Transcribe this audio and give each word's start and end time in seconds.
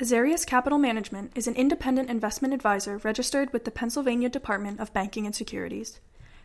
Azarius 0.00 0.46
Capital 0.46 0.78
Management 0.78 1.32
is 1.34 1.48
an 1.48 1.56
independent 1.56 2.08
investment 2.08 2.54
advisor 2.54 2.98
registered 2.98 3.52
with 3.52 3.64
the 3.64 3.72
Pennsylvania 3.72 4.28
Department 4.28 4.78
of 4.78 4.92
Banking 4.92 5.26
and 5.26 5.34
Securities. 5.34 5.98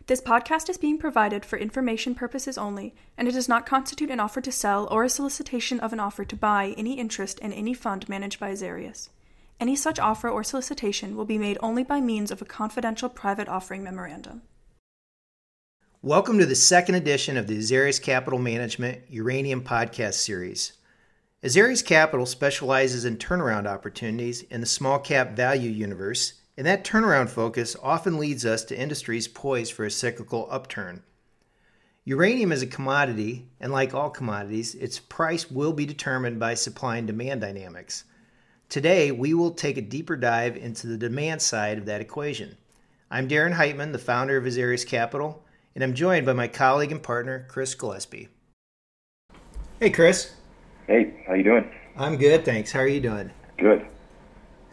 This 0.08 0.20
podcast 0.20 0.68
is 0.68 0.76
being 0.76 0.98
provided 0.98 1.44
for 1.44 1.56
information 1.56 2.16
purposes 2.16 2.58
only, 2.58 2.96
and 3.16 3.28
it 3.28 3.30
does 3.30 3.48
not 3.48 3.64
constitute 3.64 4.10
an 4.10 4.18
offer 4.18 4.40
to 4.40 4.50
sell 4.50 4.88
or 4.90 5.04
a 5.04 5.08
solicitation 5.08 5.78
of 5.78 5.92
an 5.92 6.00
offer 6.00 6.24
to 6.24 6.34
buy 6.34 6.74
any 6.76 6.98
interest 6.98 7.38
in 7.38 7.52
any 7.52 7.74
fund 7.74 8.08
managed 8.08 8.40
by 8.40 8.50
Azarius. 8.50 9.10
Any 9.60 9.76
such 9.76 10.00
offer 10.00 10.28
or 10.28 10.42
solicitation 10.42 11.14
will 11.14 11.24
be 11.24 11.38
made 11.38 11.58
only 11.60 11.84
by 11.84 12.00
means 12.00 12.32
of 12.32 12.42
a 12.42 12.44
confidential 12.44 13.08
private 13.08 13.48
offering 13.48 13.84
memorandum. 13.84 14.42
Welcome 16.02 16.40
to 16.40 16.46
the 16.46 16.56
second 16.56 16.96
edition 16.96 17.36
of 17.36 17.46
the 17.46 17.58
Azarius 17.58 18.02
Capital 18.02 18.40
Management 18.40 19.02
Uranium 19.10 19.62
Podcast 19.62 20.14
Series. 20.14 20.72
Azarius 21.44 21.84
Capital 21.84 22.24
specializes 22.24 23.04
in 23.04 23.18
turnaround 23.18 23.66
opportunities 23.66 24.40
in 24.44 24.62
the 24.62 24.66
small 24.66 24.98
cap 24.98 25.36
value 25.36 25.68
universe, 25.68 26.40
and 26.56 26.66
that 26.66 26.86
turnaround 26.86 27.28
focus 27.28 27.76
often 27.82 28.16
leads 28.16 28.46
us 28.46 28.64
to 28.64 28.80
industries 28.80 29.28
poised 29.28 29.74
for 29.74 29.84
a 29.84 29.90
cyclical 29.90 30.48
upturn. 30.50 31.02
Uranium 32.06 32.50
is 32.50 32.62
a 32.62 32.66
commodity, 32.66 33.46
and 33.60 33.70
like 33.70 33.92
all 33.92 34.08
commodities, 34.08 34.74
its 34.76 34.98
price 34.98 35.50
will 35.50 35.74
be 35.74 35.84
determined 35.84 36.40
by 36.40 36.54
supply 36.54 36.96
and 36.96 37.06
demand 37.06 37.42
dynamics. 37.42 38.04
Today, 38.70 39.10
we 39.10 39.34
will 39.34 39.50
take 39.50 39.76
a 39.76 39.82
deeper 39.82 40.16
dive 40.16 40.56
into 40.56 40.86
the 40.86 40.96
demand 40.96 41.42
side 41.42 41.76
of 41.76 41.84
that 41.84 42.00
equation. 42.00 42.56
I'm 43.10 43.28
Daren 43.28 43.56
Heitman, 43.56 43.92
the 43.92 43.98
founder 43.98 44.38
of 44.38 44.44
Azarius 44.44 44.86
Capital, 44.86 45.44
and 45.74 45.84
I'm 45.84 45.92
joined 45.92 46.24
by 46.24 46.32
my 46.32 46.48
colleague 46.48 46.90
and 46.90 47.02
partner, 47.02 47.44
Chris 47.50 47.74
Gillespie. 47.74 48.30
Hey, 49.78 49.90
Chris. 49.90 50.32
Hey, 50.86 51.14
how 51.26 51.32
you 51.32 51.42
doing? 51.42 51.70
I'm 51.96 52.18
good, 52.18 52.44
thanks. 52.44 52.72
How 52.72 52.80
are 52.80 52.86
you 52.86 53.00
doing? 53.00 53.30
Good. 53.56 53.86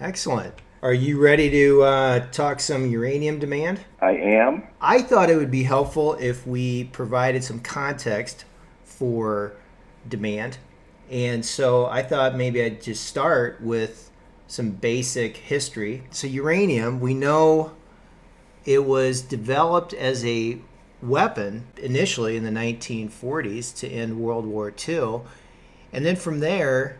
Excellent. 0.01 0.53
Are 0.81 0.93
you 0.93 1.21
ready 1.21 1.49
to 1.49 1.83
uh, 1.83 2.19
talk 2.31 2.59
some 2.59 2.89
uranium 2.91 3.39
demand? 3.39 3.79
I 4.01 4.11
am. 4.17 4.63
I 4.81 5.03
thought 5.03 5.29
it 5.29 5.37
would 5.37 5.51
be 5.51 5.63
helpful 5.63 6.15
if 6.15 6.45
we 6.45 6.85
provided 6.85 7.45
some 7.45 7.61
context 7.61 8.43
for 8.83 9.53
demand. 10.09 10.57
And 11.09 11.45
so 11.45 11.85
I 11.85 12.03
thought 12.03 12.35
maybe 12.35 12.61
I'd 12.61 12.81
just 12.81 13.05
start 13.05 13.61
with 13.61 14.11
some 14.47 14.71
basic 14.71 15.37
history. 15.37 16.03
So, 16.09 16.27
uranium, 16.27 16.99
we 16.99 17.13
know 17.13 17.71
it 18.65 18.83
was 18.83 19.21
developed 19.21 19.93
as 19.93 20.25
a 20.25 20.57
weapon 21.01 21.67
initially 21.77 22.35
in 22.35 22.43
the 22.43 22.51
1940s 22.51 23.73
to 23.77 23.87
end 23.87 24.19
World 24.19 24.45
War 24.45 24.73
II 24.87 25.21
and 25.93 26.05
then 26.05 26.15
from 26.15 26.39
there, 26.39 26.97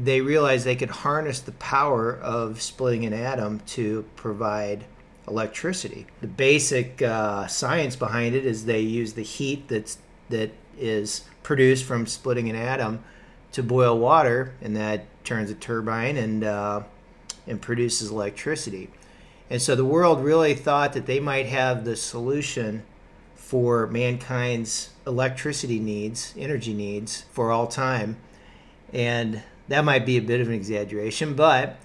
they 0.00 0.20
realized 0.20 0.64
they 0.64 0.76
could 0.76 0.90
harness 0.90 1.40
the 1.40 1.52
power 1.52 2.14
of 2.14 2.62
splitting 2.62 3.04
an 3.04 3.12
atom 3.12 3.60
to 3.66 4.04
provide 4.16 4.84
electricity. 5.26 6.06
The 6.20 6.26
basic 6.26 7.02
uh, 7.02 7.46
science 7.46 7.96
behind 7.96 8.34
it 8.34 8.46
is 8.46 8.64
they 8.64 8.80
use 8.80 9.14
the 9.14 9.22
heat 9.22 9.68
that's 9.68 9.98
that 10.28 10.52
is 10.78 11.24
produced 11.42 11.84
from 11.84 12.06
splitting 12.06 12.48
an 12.48 12.56
atom 12.56 13.02
to 13.52 13.62
boil 13.62 13.98
water, 13.98 14.54
and 14.62 14.76
that 14.76 15.06
turns 15.24 15.50
a 15.50 15.54
turbine 15.54 16.16
and 16.16 16.44
uh, 16.44 16.82
and 17.46 17.60
produces 17.60 18.10
electricity. 18.10 18.90
And 19.48 19.60
so 19.60 19.74
the 19.74 19.84
world 19.84 20.22
really 20.22 20.54
thought 20.54 20.92
that 20.92 21.06
they 21.06 21.18
might 21.18 21.46
have 21.46 21.84
the 21.84 21.96
solution 21.96 22.84
for 23.50 23.88
mankind's 23.88 24.90
electricity 25.04 25.80
needs, 25.80 26.32
energy 26.38 26.72
needs 26.72 27.24
for 27.32 27.50
all 27.50 27.66
time. 27.66 28.16
And 28.92 29.42
that 29.66 29.84
might 29.84 30.06
be 30.06 30.16
a 30.16 30.22
bit 30.22 30.40
of 30.40 30.46
an 30.46 30.54
exaggeration, 30.54 31.34
but 31.34 31.76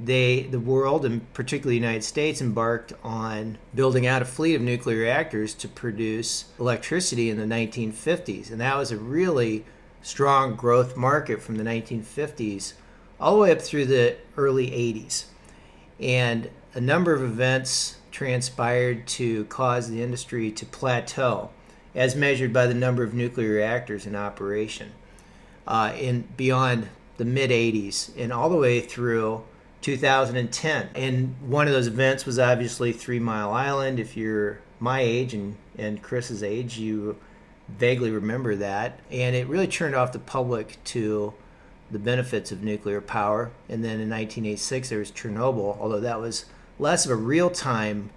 they 0.00 0.42
the 0.42 0.60
world 0.60 1.04
and 1.04 1.32
particularly 1.34 1.80
the 1.80 1.84
United 1.84 2.04
States 2.04 2.40
embarked 2.40 2.92
on 3.02 3.58
building 3.74 4.06
out 4.06 4.22
a 4.22 4.24
fleet 4.24 4.54
of 4.54 4.62
nuclear 4.62 5.00
reactors 5.00 5.52
to 5.52 5.66
produce 5.66 6.44
electricity 6.60 7.28
in 7.28 7.38
the 7.38 7.44
1950s 7.44 8.52
and 8.52 8.60
that 8.60 8.76
was 8.76 8.92
a 8.92 8.96
really 8.96 9.64
strong 10.02 10.54
growth 10.54 10.96
market 10.96 11.42
from 11.42 11.56
the 11.56 11.64
1950s 11.64 12.74
all 13.18 13.34
the 13.34 13.40
way 13.40 13.50
up 13.50 13.60
through 13.60 13.84
the 13.84 14.16
early 14.36 14.68
80s 14.70 15.24
and 15.98 16.48
a 16.72 16.80
number 16.80 17.12
of 17.12 17.20
events 17.20 17.96
transpired 18.10 19.06
to 19.06 19.44
cause 19.46 19.88
the 19.88 20.02
industry 20.02 20.50
to 20.50 20.66
plateau, 20.66 21.50
as 21.94 22.14
measured 22.14 22.52
by 22.52 22.66
the 22.66 22.74
number 22.74 23.02
of 23.02 23.14
nuclear 23.14 23.50
reactors 23.50 24.06
in 24.06 24.14
operation, 24.14 24.92
uh, 25.66 25.92
in 25.98 26.28
beyond 26.36 26.88
the 27.16 27.24
mid 27.24 27.50
80s 27.50 28.10
and 28.16 28.32
all 28.32 28.48
the 28.48 28.56
way 28.56 28.80
through 28.80 29.44
2010. 29.82 30.90
And 30.94 31.34
one 31.40 31.66
of 31.66 31.72
those 31.72 31.86
events 31.86 32.26
was 32.26 32.38
obviously 32.38 32.92
Three 32.92 33.18
Mile 33.18 33.52
Island. 33.52 34.00
If 34.00 34.16
you're 34.16 34.60
my 34.78 35.00
age 35.00 35.34
and, 35.34 35.56
and 35.78 36.02
Chris's 36.02 36.42
age, 36.42 36.78
you 36.78 37.16
vaguely 37.68 38.10
remember 38.10 38.56
that. 38.56 39.00
And 39.10 39.36
it 39.36 39.46
really 39.46 39.66
turned 39.66 39.94
off 39.94 40.12
the 40.12 40.18
public 40.18 40.82
to 40.84 41.34
the 41.90 41.98
benefits 41.98 42.52
of 42.52 42.62
nuclear 42.62 43.00
power. 43.00 43.50
And 43.68 43.84
then 43.84 44.00
in 44.00 44.08
1986, 44.08 44.88
there 44.88 44.98
was 44.98 45.10
Chernobyl, 45.10 45.78
although 45.78 46.00
that 46.00 46.20
was 46.20 46.46
less 46.80 47.04
of 47.04 47.12
a 47.12 47.16
real 47.16 47.50
time 47.50 48.10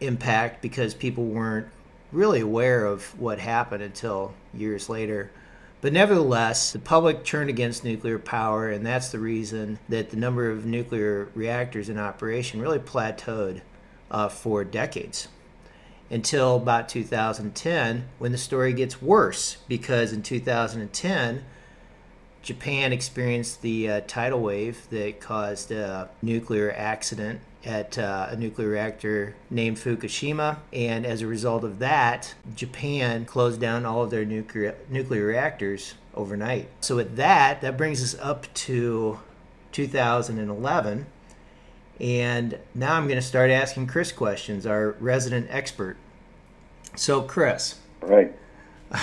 impact 0.00 0.62
because 0.62 0.94
people 0.94 1.24
weren't 1.24 1.66
really 2.12 2.40
aware 2.40 2.86
of 2.86 3.18
what 3.20 3.40
happened 3.40 3.82
until 3.82 4.32
years 4.54 4.88
later. 4.88 5.30
But 5.80 5.92
nevertheless, 5.92 6.72
the 6.72 6.78
public 6.78 7.24
turned 7.24 7.50
against 7.50 7.84
nuclear 7.84 8.18
power, 8.18 8.68
and 8.68 8.86
that's 8.86 9.10
the 9.10 9.18
reason 9.18 9.78
that 9.88 10.10
the 10.10 10.16
number 10.16 10.50
of 10.50 10.66
nuclear 10.66 11.28
reactors 11.34 11.88
in 11.88 11.98
operation 11.98 12.60
really 12.60 12.78
plateaued 12.78 13.62
uh, 14.10 14.28
for 14.28 14.64
decades 14.64 15.28
until 16.10 16.56
about 16.56 16.88
2010 16.88 18.08
when 18.18 18.32
the 18.32 18.38
story 18.38 18.72
gets 18.72 19.00
worse 19.00 19.58
because 19.68 20.12
in 20.12 20.22
2010 20.22 21.44
Japan 22.42 22.92
experienced 22.92 23.62
the 23.62 23.88
uh, 23.88 24.00
tidal 24.08 24.40
wave 24.40 24.88
that 24.90 25.20
caused 25.20 25.70
a 25.70 26.08
nuclear 26.20 26.72
accident 26.72 27.40
at 27.64 27.98
uh, 27.98 28.28
a 28.30 28.36
nuclear 28.36 28.68
reactor 28.68 29.34
named 29.50 29.76
Fukushima, 29.76 30.58
and 30.72 31.04
as 31.04 31.20
a 31.22 31.26
result 31.26 31.64
of 31.64 31.78
that, 31.78 32.34
Japan 32.54 33.24
closed 33.24 33.60
down 33.60 33.84
all 33.84 34.02
of 34.02 34.10
their 34.10 34.24
nuclear 34.24 34.74
nuclear 34.88 35.26
reactors 35.26 35.94
overnight. 36.14 36.68
So 36.80 36.96
with 36.96 37.16
that, 37.16 37.60
that 37.60 37.76
brings 37.76 38.02
us 38.02 38.18
up 38.20 38.52
to 38.54 39.20
2011, 39.72 41.06
and 42.00 42.58
now 42.74 42.94
I'm 42.94 43.06
going 43.06 43.20
to 43.20 43.26
start 43.26 43.50
asking 43.50 43.88
Chris 43.88 44.10
questions, 44.10 44.66
our 44.66 44.92
resident 45.00 45.48
expert. 45.50 45.96
So, 46.96 47.22
Chris, 47.22 47.76
right? 48.00 48.34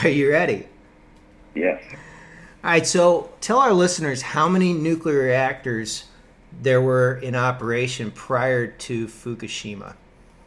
Are 0.03 0.09
you 0.09 0.29
ready? 0.31 0.67
Yes. 1.55 1.81
All 2.63 2.71
right. 2.71 2.85
So, 2.85 3.31
tell 3.39 3.59
our 3.59 3.71
listeners 3.71 4.21
how 4.21 4.49
many 4.49 4.73
nuclear 4.73 5.19
reactors 5.19 6.05
there 6.61 6.81
were 6.81 7.15
in 7.17 7.35
operation 7.35 8.11
prior 8.11 8.67
to 8.67 9.07
Fukushima? 9.07 9.95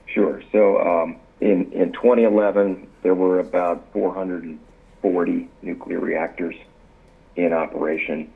Sure. 0.07 0.43
So 0.53 0.81
um, 0.81 1.17
in, 1.41 1.73
in 1.73 1.93
2011, 1.93 2.87
there 3.03 3.15
were 3.15 3.39
about 3.39 3.87
440 3.93 5.49
nuclear 5.63 6.01
reactors 6.01 6.55
in 7.37 7.53
operation, 7.53 8.31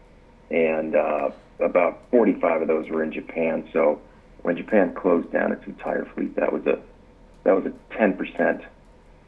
and 0.50 0.94
uh, 0.94 1.30
about 1.60 2.02
45 2.10 2.62
of 2.62 2.68
those 2.68 2.88
were 2.88 3.02
in 3.02 3.12
Japan. 3.12 3.68
So 3.72 4.00
when 4.42 4.56
Japan 4.56 4.94
closed 4.94 5.32
down 5.32 5.52
its 5.52 5.66
entire 5.66 6.04
fleet, 6.14 6.36
that 6.36 6.52
was 6.52 6.66
a 6.66 6.80
that 7.44 7.54
was 7.54 7.66
a 7.66 7.94
10% 7.94 8.64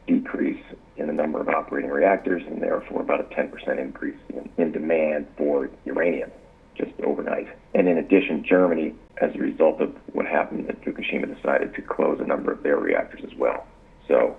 decrease 0.07 0.63
in 0.97 1.07
the 1.07 1.13
number 1.13 1.39
of 1.39 1.51
operating 1.51 1.91
reactors, 1.91 2.43
and 2.47 2.63
therefore 2.63 3.03
about 3.03 3.21
a 3.21 3.25
10% 3.25 3.79
increase 3.79 4.17
in, 4.31 4.49
in 4.57 4.73
demand 4.73 5.27
for 5.37 5.69
uranium 5.85 6.31
just 6.77 6.93
overnight. 7.05 7.49
And 7.75 7.89
in 7.89 7.99
addition, 7.99 8.45
Germany, 8.45 8.95
as 9.21 9.35
a 9.35 9.39
result 9.39 9.81
of 9.81 9.95
what 10.13 10.27
happened 10.27 10.69
at 10.69 10.81
Fukushima, 10.83 11.35
decided 11.35 11.75
to 11.75 11.83
close 11.83 12.21
a 12.21 12.27
number 12.27 12.53
of 12.53 12.63
their 12.63 12.77
reactors 12.77 13.23
as 13.25 13.35
well. 13.37 13.67
So 14.09 14.37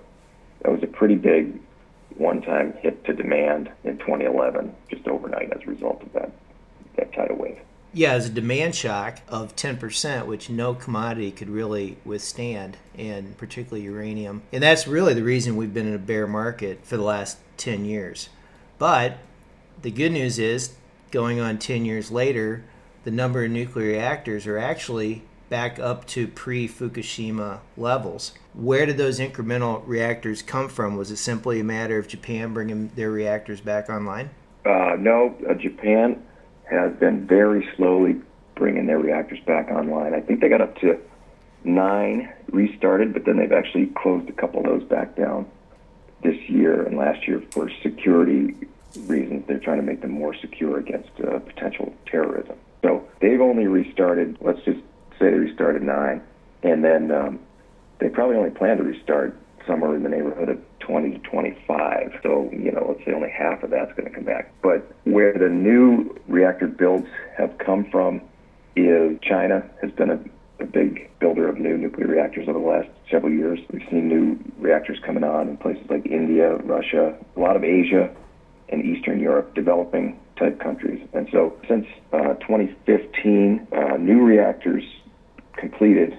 that 0.62 0.72
was 0.72 0.82
a 0.82 0.86
pretty 0.86 1.16
big 1.16 1.60
one-time 2.16 2.74
hit 2.80 3.04
to 3.04 3.12
demand 3.12 3.70
in 3.84 3.98
2011, 3.98 4.74
just 4.90 5.06
overnight 5.06 5.52
as 5.52 5.62
a 5.62 5.70
result 5.70 6.02
of 6.02 6.12
that 6.14 6.32
that 6.96 7.12
tidal 7.12 7.36
wave. 7.36 7.58
Yeah, 7.94 8.12
as 8.12 8.26
a 8.26 8.30
demand 8.30 8.74
shock 8.74 9.20
of 9.28 9.56
10%, 9.56 10.26
which 10.26 10.50
no 10.50 10.74
commodity 10.74 11.30
could 11.30 11.48
really 11.48 11.96
withstand, 12.04 12.76
and 12.96 13.36
particularly 13.38 13.84
uranium. 13.84 14.42
And 14.52 14.62
that's 14.62 14.86
really 14.86 15.14
the 15.14 15.22
reason 15.22 15.56
we've 15.56 15.72
been 15.72 15.86
in 15.86 15.94
a 15.94 15.98
bear 15.98 16.26
market 16.26 16.84
for 16.84 16.98
the 16.98 17.02
last 17.02 17.38
10 17.56 17.86
years. 17.86 18.28
But 18.78 19.18
the 19.80 19.90
good 19.90 20.12
news 20.12 20.38
is 20.38 20.74
going 21.10 21.40
on 21.40 21.58
10 21.58 21.84
years 21.84 22.10
later, 22.10 22.64
the 23.04 23.10
number 23.10 23.44
of 23.44 23.50
nuclear 23.50 23.88
reactors 23.88 24.46
are 24.46 24.58
actually 24.58 25.22
back 25.48 25.78
up 25.78 26.06
to 26.06 26.28
pre 26.28 26.68
Fukushima 26.68 27.60
levels. 27.76 28.32
Where 28.54 28.86
did 28.86 28.98
those 28.98 29.18
incremental 29.18 29.82
reactors 29.86 30.42
come 30.42 30.68
from? 30.68 30.96
Was 30.96 31.10
it 31.10 31.16
simply 31.16 31.60
a 31.60 31.64
matter 31.64 31.98
of 31.98 32.08
Japan 32.08 32.52
bringing 32.52 32.88
their 32.88 33.10
reactors 33.10 33.60
back 33.60 33.88
online? 33.88 34.30
Uh, 34.64 34.96
no, 34.98 35.34
uh, 35.48 35.54
Japan 35.54 36.22
has 36.64 36.92
been 36.96 37.26
very 37.26 37.66
slowly 37.76 38.20
bringing 38.54 38.86
their 38.86 38.98
reactors 38.98 39.40
back 39.46 39.68
online. 39.70 40.14
I 40.14 40.20
think 40.20 40.40
they 40.40 40.48
got 40.48 40.60
up 40.60 40.76
to 40.80 40.98
nine 41.64 42.32
restarted, 42.50 43.12
but 43.12 43.24
then 43.24 43.38
they've 43.38 43.52
actually 43.52 43.86
closed 43.96 44.28
a 44.28 44.32
couple 44.32 44.60
of 44.60 44.66
those 44.66 44.88
back 44.88 45.16
down 45.16 45.46
this 46.22 46.36
year 46.48 46.82
and 46.82 46.96
last 46.96 47.26
year 47.26 47.42
for 47.52 47.70
security 47.82 48.54
reasons. 48.96 49.44
They're 49.46 49.60
trying 49.60 49.78
to 49.78 49.82
make 49.82 50.00
them 50.00 50.12
more 50.12 50.34
secure 50.34 50.78
against 50.78 51.10
uh, 51.20 51.38
potential 51.40 51.92
terrorism. 52.06 52.56
So 52.82 53.06
they've 53.20 53.40
only 53.40 53.66
restarted, 53.66 54.38
let's 54.40 54.60
just 54.64 54.80
say 55.18 55.30
they 55.30 55.38
restarted 55.38 55.82
nine, 55.82 56.22
and 56.62 56.84
then 56.84 57.10
um, 57.10 57.40
they 57.98 58.08
probably 58.08 58.36
only 58.36 58.50
plan 58.50 58.76
to 58.78 58.82
restart 58.82 59.36
somewhere 59.66 59.94
in 59.94 60.02
the 60.02 60.08
neighborhood 60.08 60.48
of 60.48 60.58
20 60.80 61.10
to 61.10 61.18
25. 61.18 62.20
So, 62.22 62.48
you 62.52 62.72
know, 62.72 62.86
let's 62.88 63.04
say 63.04 63.12
only 63.12 63.30
half 63.30 63.62
of 63.62 63.70
that's 63.70 63.92
going 63.92 64.08
to 64.08 64.14
come 64.14 64.24
back. 64.24 64.52
But 64.62 64.90
where 65.04 65.34
the 65.34 65.48
new 65.48 66.16
reactor 66.26 66.66
builds 66.66 67.08
have 67.36 67.58
come 67.58 67.84
from 67.90 68.22
is 68.74 69.18
China 69.22 69.68
has 69.82 69.90
been 69.92 70.10
a, 70.10 70.20
a 70.60 70.66
big 70.66 71.10
builder 71.18 71.48
of 71.48 71.58
new 71.58 71.76
nuclear 71.76 72.06
reactors 72.06 72.48
over 72.48 72.58
the 72.58 72.64
last 72.64 72.88
several 73.10 73.32
years. 73.32 73.58
We've 73.70 73.86
seen 73.90 74.08
new 74.08 74.38
reactors 74.58 74.98
coming 75.04 75.24
on 75.24 75.48
in 75.48 75.56
places 75.58 75.84
like 75.90 76.06
India, 76.06 76.56
Russia, 76.56 77.14
a 77.36 77.40
lot 77.40 77.56
of 77.56 77.64
Asia, 77.64 78.14
and 78.70 78.84
Eastern 78.84 79.20
Europe, 79.20 79.54
developing 79.54 80.18
type 80.36 80.60
countries. 80.60 81.06
And 81.12 81.28
so 81.32 81.56
since 81.68 81.86
uh, 82.12 82.34
2015, 82.34 83.68
uh, 83.72 83.96
new 83.96 84.22
reactors 84.22 84.84
completed 85.56 86.18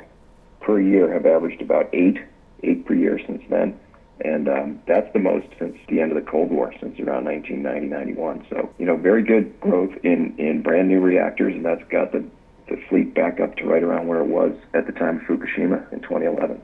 per 0.60 0.80
year 0.80 1.12
have 1.14 1.26
averaged 1.26 1.62
about 1.62 1.90
eight, 1.94 2.18
eight 2.64 2.86
per 2.86 2.94
year 2.94 3.20
since 3.26 3.42
then. 3.50 3.80
And 4.22 4.50
um, 4.50 4.82
that's 4.86 5.12
the 5.14 5.20
most 5.20 5.48
since 5.58 5.78
the 5.88 6.02
end 6.02 6.12
of 6.12 6.24
the 6.24 6.30
Cold 6.30 6.52
War, 6.52 6.74
since 6.82 7.00
around 7.00 7.24
1990, 7.26 7.88
91. 7.88 8.46
So, 8.50 8.70
you 8.78 8.86
know, 8.86 8.98
very 8.98 9.24
good 9.24 9.58
growth 9.62 9.94
in, 10.04 10.36
in 10.38 10.62
brand 10.62 10.90
new 10.90 11.00
reactors, 11.00 11.56
and 11.56 11.64
that's 11.64 11.84
got 11.90 12.12
the, 12.12 12.26
the 12.68 12.82
fleet 12.90 13.16
back 13.16 13.40
up 13.40 13.56
to 13.58 13.66
right 13.66 13.82
around 13.82 14.08
where 14.08 14.20
it 14.20 14.28
was 14.28 14.52
at 14.74 14.88
the 14.88 14.92
time 14.92 15.18
of 15.18 15.22
Fukushima 15.24 15.92
in 15.94 16.02
2011. 16.02 16.62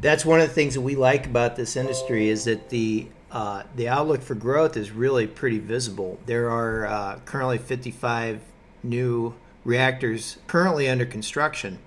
That's 0.00 0.24
one 0.24 0.40
of 0.40 0.48
the 0.48 0.54
things 0.54 0.74
that 0.74 0.82
we 0.82 0.94
like 0.94 1.26
about 1.26 1.56
this 1.56 1.74
industry 1.74 2.28
is 2.28 2.44
that 2.44 2.68
the 2.68 3.08
uh, 3.36 3.64
the 3.74 3.86
outlook 3.86 4.22
for 4.22 4.34
growth 4.34 4.78
is 4.78 4.92
really 4.92 5.26
pretty 5.26 5.58
visible. 5.58 6.18
There 6.24 6.48
are 6.48 6.86
uh, 6.86 7.18
currently 7.26 7.58
55 7.58 8.40
new 8.82 9.34
reactors 9.62 10.38
currently 10.46 10.88
under 10.88 11.04
construction, 11.04 11.78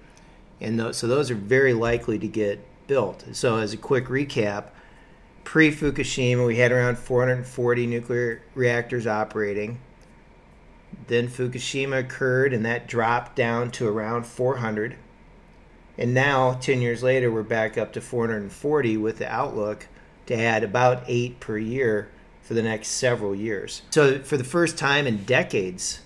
and 0.62 0.94
so 0.94 1.08
those 1.08 1.32
are 1.32 1.36
very 1.36 1.74
likely 1.74 2.20
to 2.20 2.28
get 2.28 2.64
built. 2.86 3.26
So, 3.32 3.58
as 3.58 3.74
a 3.74 3.78
quick 3.78 4.06
recap, 4.06 4.66
pre 5.44 5.72
Fukushima, 5.72 6.46
we 6.46 6.58
had 6.58 6.72
around 6.72 7.00
440 7.00 7.88
nuclear 7.88 8.44
reactors 8.54 9.08
operating. 9.08 9.80
Then 11.08 11.28
Fukushima 11.28 11.98
occurred, 11.98 12.54
and 12.54 12.64
that 12.64 12.88
dropped 12.88 13.36
down 13.36 13.72
to 13.72 13.88
around 13.88 14.28
400. 14.28 14.98
And 15.98 16.14
now, 16.14 16.54
10 16.62 16.80
years 16.80 17.02
later, 17.02 17.32
we're 17.32 17.42
back 17.42 17.76
up 17.76 17.92
to 17.94 18.02
440 18.02 18.98
with 18.98 19.18
the 19.18 19.28
outlook 19.28 19.88
to 20.30 20.40
add 20.40 20.64
about 20.64 21.04
eight 21.08 21.40
per 21.40 21.58
year 21.58 22.10
for 22.42 22.54
the 22.54 22.64
next 22.64 22.90
several 22.90 23.36
years. 23.36 23.82
So, 23.92 24.20
for 24.20 24.38
the 24.38 24.44
first 24.44 24.78
time 24.78 25.06
in 25.06 25.24
decades, 25.26 26.00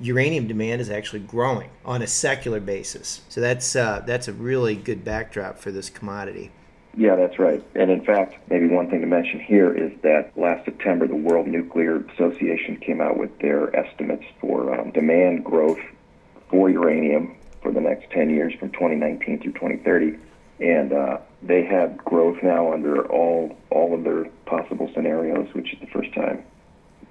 uranium 0.00 0.46
demand 0.46 0.80
is 0.80 0.90
actually 0.90 1.20
growing 1.20 1.70
on 1.84 2.02
a 2.02 2.06
secular 2.06 2.60
basis. 2.60 3.22
So 3.28 3.40
that's 3.40 3.76
uh, 3.76 4.02
that's 4.06 4.28
a 4.28 4.32
really 4.32 4.74
good 4.74 5.04
backdrop 5.04 5.58
for 5.58 5.70
this 5.70 5.90
commodity. 5.90 6.50
Yeah, 6.96 7.14
that's 7.16 7.38
right. 7.38 7.62
And 7.76 7.90
in 7.90 8.04
fact, 8.04 8.34
maybe 8.48 8.66
one 8.66 8.90
thing 8.90 9.00
to 9.00 9.06
mention 9.06 9.38
here 9.38 9.72
is 9.72 9.92
that 10.02 10.36
last 10.36 10.64
September, 10.64 11.06
the 11.06 11.14
World 11.14 11.46
Nuclear 11.46 12.04
Association 12.14 12.76
came 12.76 13.00
out 13.00 13.16
with 13.16 13.38
their 13.38 13.74
estimates 13.76 14.24
for 14.40 14.78
um, 14.78 14.90
demand 14.90 15.44
growth 15.44 15.78
for 16.50 16.68
uranium 16.68 17.36
for 17.62 17.70
the 17.70 17.80
next 17.80 18.10
10 18.10 18.30
years 18.30 18.52
from 18.58 18.70
2019 18.72 19.40
through 19.40 19.52
2030. 19.52 20.18
And 20.58 20.92
uh, 20.92 21.18
they 21.42 21.64
have 21.64 21.96
growth 21.98 22.38
now 22.42 22.72
under 22.72 23.06
all 23.06 23.56
all 23.70 23.94
of 23.94 24.04
their 24.04 24.24
possible 24.46 24.90
scenarios, 24.94 25.48
which 25.54 25.72
is 25.72 25.80
the 25.80 25.86
first 25.86 26.12
time 26.14 26.44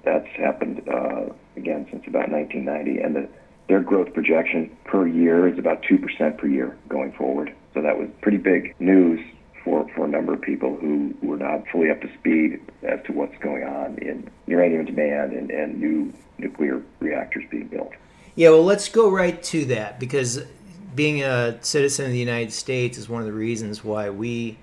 that's 0.04 0.28
happened 0.36 0.82
uh, 0.88 1.26
again 1.56 1.86
since 1.90 2.04
about 2.06 2.30
1990. 2.30 3.00
And 3.00 3.16
the, 3.16 3.28
their 3.68 3.80
growth 3.80 4.12
projection 4.14 4.76
per 4.84 5.06
year 5.06 5.48
is 5.48 5.58
about 5.58 5.82
2% 5.82 6.38
per 6.38 6.46
year 6.46 6.76
going 6.88 7.12
forward. 7.12 7.54
So 7.74 7.82
that 7.82 7.98
was 7.98 8.08
pretty 8.20 8.38
big 8.38 8.74
news 8.80 9.20
for, 9.64 9.88
for 9.94 10.06
a 10.06 10.08
number 10.08 10.34
of 10.34 10.40
people 10.40 10.76
who 10.76 11.14
were 11.22 11.36
not 11.36 11.64
fully 11.70 11.90
up 11.90 12.00
to 12.00 12.12
speed 12.18 12.60
as 12.82 12.98
to 13.06 13.12
what's 13.12 13.36
going 13.38 13.62
on 13.62 13.98
in 13.98 14.28
uranium 14.46 14.86
demand 14.86 15.32
and, 15.32 15.50
and 15.50 15.78
new 15.78 16.12
nuclear 16.38 16.82
reactors 16.98 17.44
being 17.50 17.68
built. 17.68 17.92
Yeah, 18.34 18.50
well, 18.50 18.64
let's 18.64 18.88
go 18.88 19.10
right 19.10 19.40
to 19.44 19.64
that 19.66 20.00
because 20.00 20.42
being 20.94 21.22
a 21.22 21.62
citizen 21.62 22.06
of 22.06 22.12
the 22.12 22.18
United 22.18 22.52
States 22.52 22.98
is 22.98 23.08
one 23.08 23.20
of 23.20 23.26
the 23.26 23.32
reasons 23.32 23.84
why 23.84 24.10
we 24.10 24.58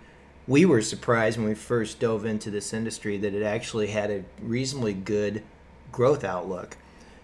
we 0.47 0.65
were 0.65 0.81
surprised 0.81 1.38
when 1.38 1.47
we 1.47 1.56
first 1.56 2.00
dove 2.00 2.25
into 2.25 2.50
this 2.50 2.74
industry 2.74 3.18
that 3.18 3.33
it 3.33 3.44
actually 3.44 3.88
had 3.88 4.09
a 4.09 4.24
reasonably 4.41 4.94
good 4.94 5.44
growth 5.91 6.24
outlook. 6.24 6.77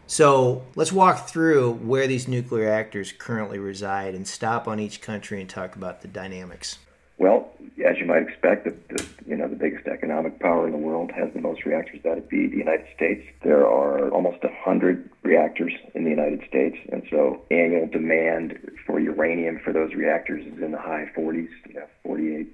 So 0.07 0.63
let's 0.75 0.91
walk 0.91 1.29
through 1.29 1.73
where 1.75 2.05
these 2.05 2.27
nuclear 2.27 2.65
reactors 2.65 3.13
currently 3.13 3.59
reside 3.59 4.13
and 4.13 4.27
stop 4.27 4.67
on 4.67 4.79
each 4.79 4.99
country 4.99 5.39
and 5.39 5.49
talk 5.49 5.77
about 5.77 6.01
the 6.01 6.09
dynamics. 6.09 6.79
Well, 7.17 7.49
as 7.85 7.97
you 7.97 8.05
might 8.05 8.23
expect, 8.23 8.65
the, 8.65 8.75
the, 8.89 9.07
you 9.25 9.35
know 9.35 9.47
the 9.47 9.55
biggest 9.55 9.87
economic 9.87 10.39
power 10.39 10.65
in 10.65 10.71
the 10.71 10.77
world 10.77 11.11
has 11.11 11.33
the 11.33 11.41
most 11.41 11.65
reactors. 11.65 11.99
That'd 12.03 12.29
be 12.29 12.47
the 12.47 12.57
United 12.57 12.85
States. 12.95 13.25
There 13.43 13.65
are 13.67 14.09
almost 14.09 14.43
hundred 14.63 15.09
reactors 15.23 15.73
in 15.93 16.03
the 16.03 16.09
United 16.09 16.41
States, 16.47 16.77
and 16.91 17.03
so 17.09 17.41
annual 17.51 17.87
demand 17.87 18.57
for 18.85 18.99
uranium 18.99 19.59
for 19.63 19.73
those 19.73 19.93
reactors 19.93 20.45
is 20.45 20.61
in 20.61 20.71
the 20.71 20.79
high 20.79 21.09
40s, 21.15 21.49
you 21.67 21.75
know, 21.75 21.85
48 22.03 22.47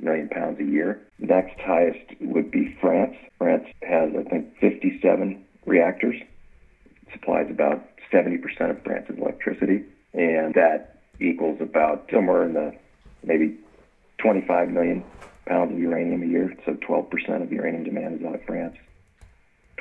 million 0.00 0.28
pounds 0.28 0.60
a 0.60 0.64
year. 0.64 1.00
Next 1.18 1.58
highest 1.60 2.20
would 2.20 2.50
be 2.50 2.76
France. 2.80 3.16
France 3.38 3.66
has, 3.82 4.10
I 4.18 4.22
think, 4.28 4.56
57 4.60 5.44
reactors. 5.66 6.16
It 6.20 7.08
supplies 7.12 7.50
about 7.50 7.82
70% 8.12 8.42
of 8.70 8.82
France's 8.82 9.18
electricity, 9.18 9.84
and 10.12 10.54
that 10.54 11.00
equals 11.20 11.60
about 11.60 12.08
somewhere 12.12 12.44
in 12.44 12.54
the 12.54 12.74
maybe 13.24 13.56
25 14.18 14.70
million 14.70 15.04
pounds 15.48 15.72
of 15.72 15.78
uranium 15.78 16.22
a 16.22 16.26
year. 16.26 16.54
So 16.64 16.74
12% 16.74 17.42
of 17.42 17.52
uranium 17.52 17.84
demand 17.84 18.20
is 18.20 18.26
out 18.26 18.34
of 18.34 18.44
France, 18.44 18.76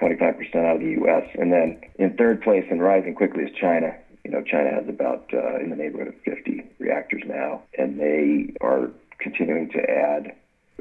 25% 0.02 0.56
out 0.56 0.76
of 0.76 0.82
the 0.82 0.92
U.S. 1.02 1.30
And 1.36 1.52
then 1.52 1.82
in 2.00 2.16
third 2.18 2.42
place 2.42 2.66
and 2.72 2.82
rising 2.82 3.16
quickly 3.16 3.44
is 3.44 3.52
China. 3.60 3.96
You 4.24 4.32
know, 4.32 4.42
China 4.42 4.72
has 4.72 4.90
about 4.90 5.30
uh, 5.34 5.60
in 5.60 5.70
the 5.70 5.76
neighborhood 5.76 6.10
of 6.10 6.16
50 6.26 6.64
reactors 6.80 7.24
now, 7.26 7.62
and 7.78 8.00
they 8.00 8.54
are 8.62 8.90
continuing 9.20 9.70
to 9.72 9.80
add 9.90 10.36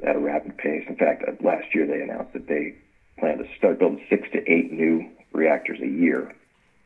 at 0.05 0.17
a 0.17 0.19
rapid 0.19 0.57
pace. 0.59 0.85
In 0.89 0.97
fact, 0.97 1.25
uh, 1.27 1.33
last 1.45 1.75
year 1.75 1.87
they 1.87 2.03
announced 2.03 2.33
that 2.33 2.49
they 2.49 2.75
plan 3.19 3.39
to 3.39 3.45
start 3.57 3.79
building 3.79 4.05
six 4.11 4.29
to 4.33 4.39
eight 4.51 4.73
new 4.73 5.09
reactors 5.33 5.79
a 5.81 5.87
year 5.87 6.35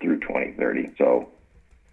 through 0.01 0.21
2030. 0.21 0.93
So, 0.99 1.29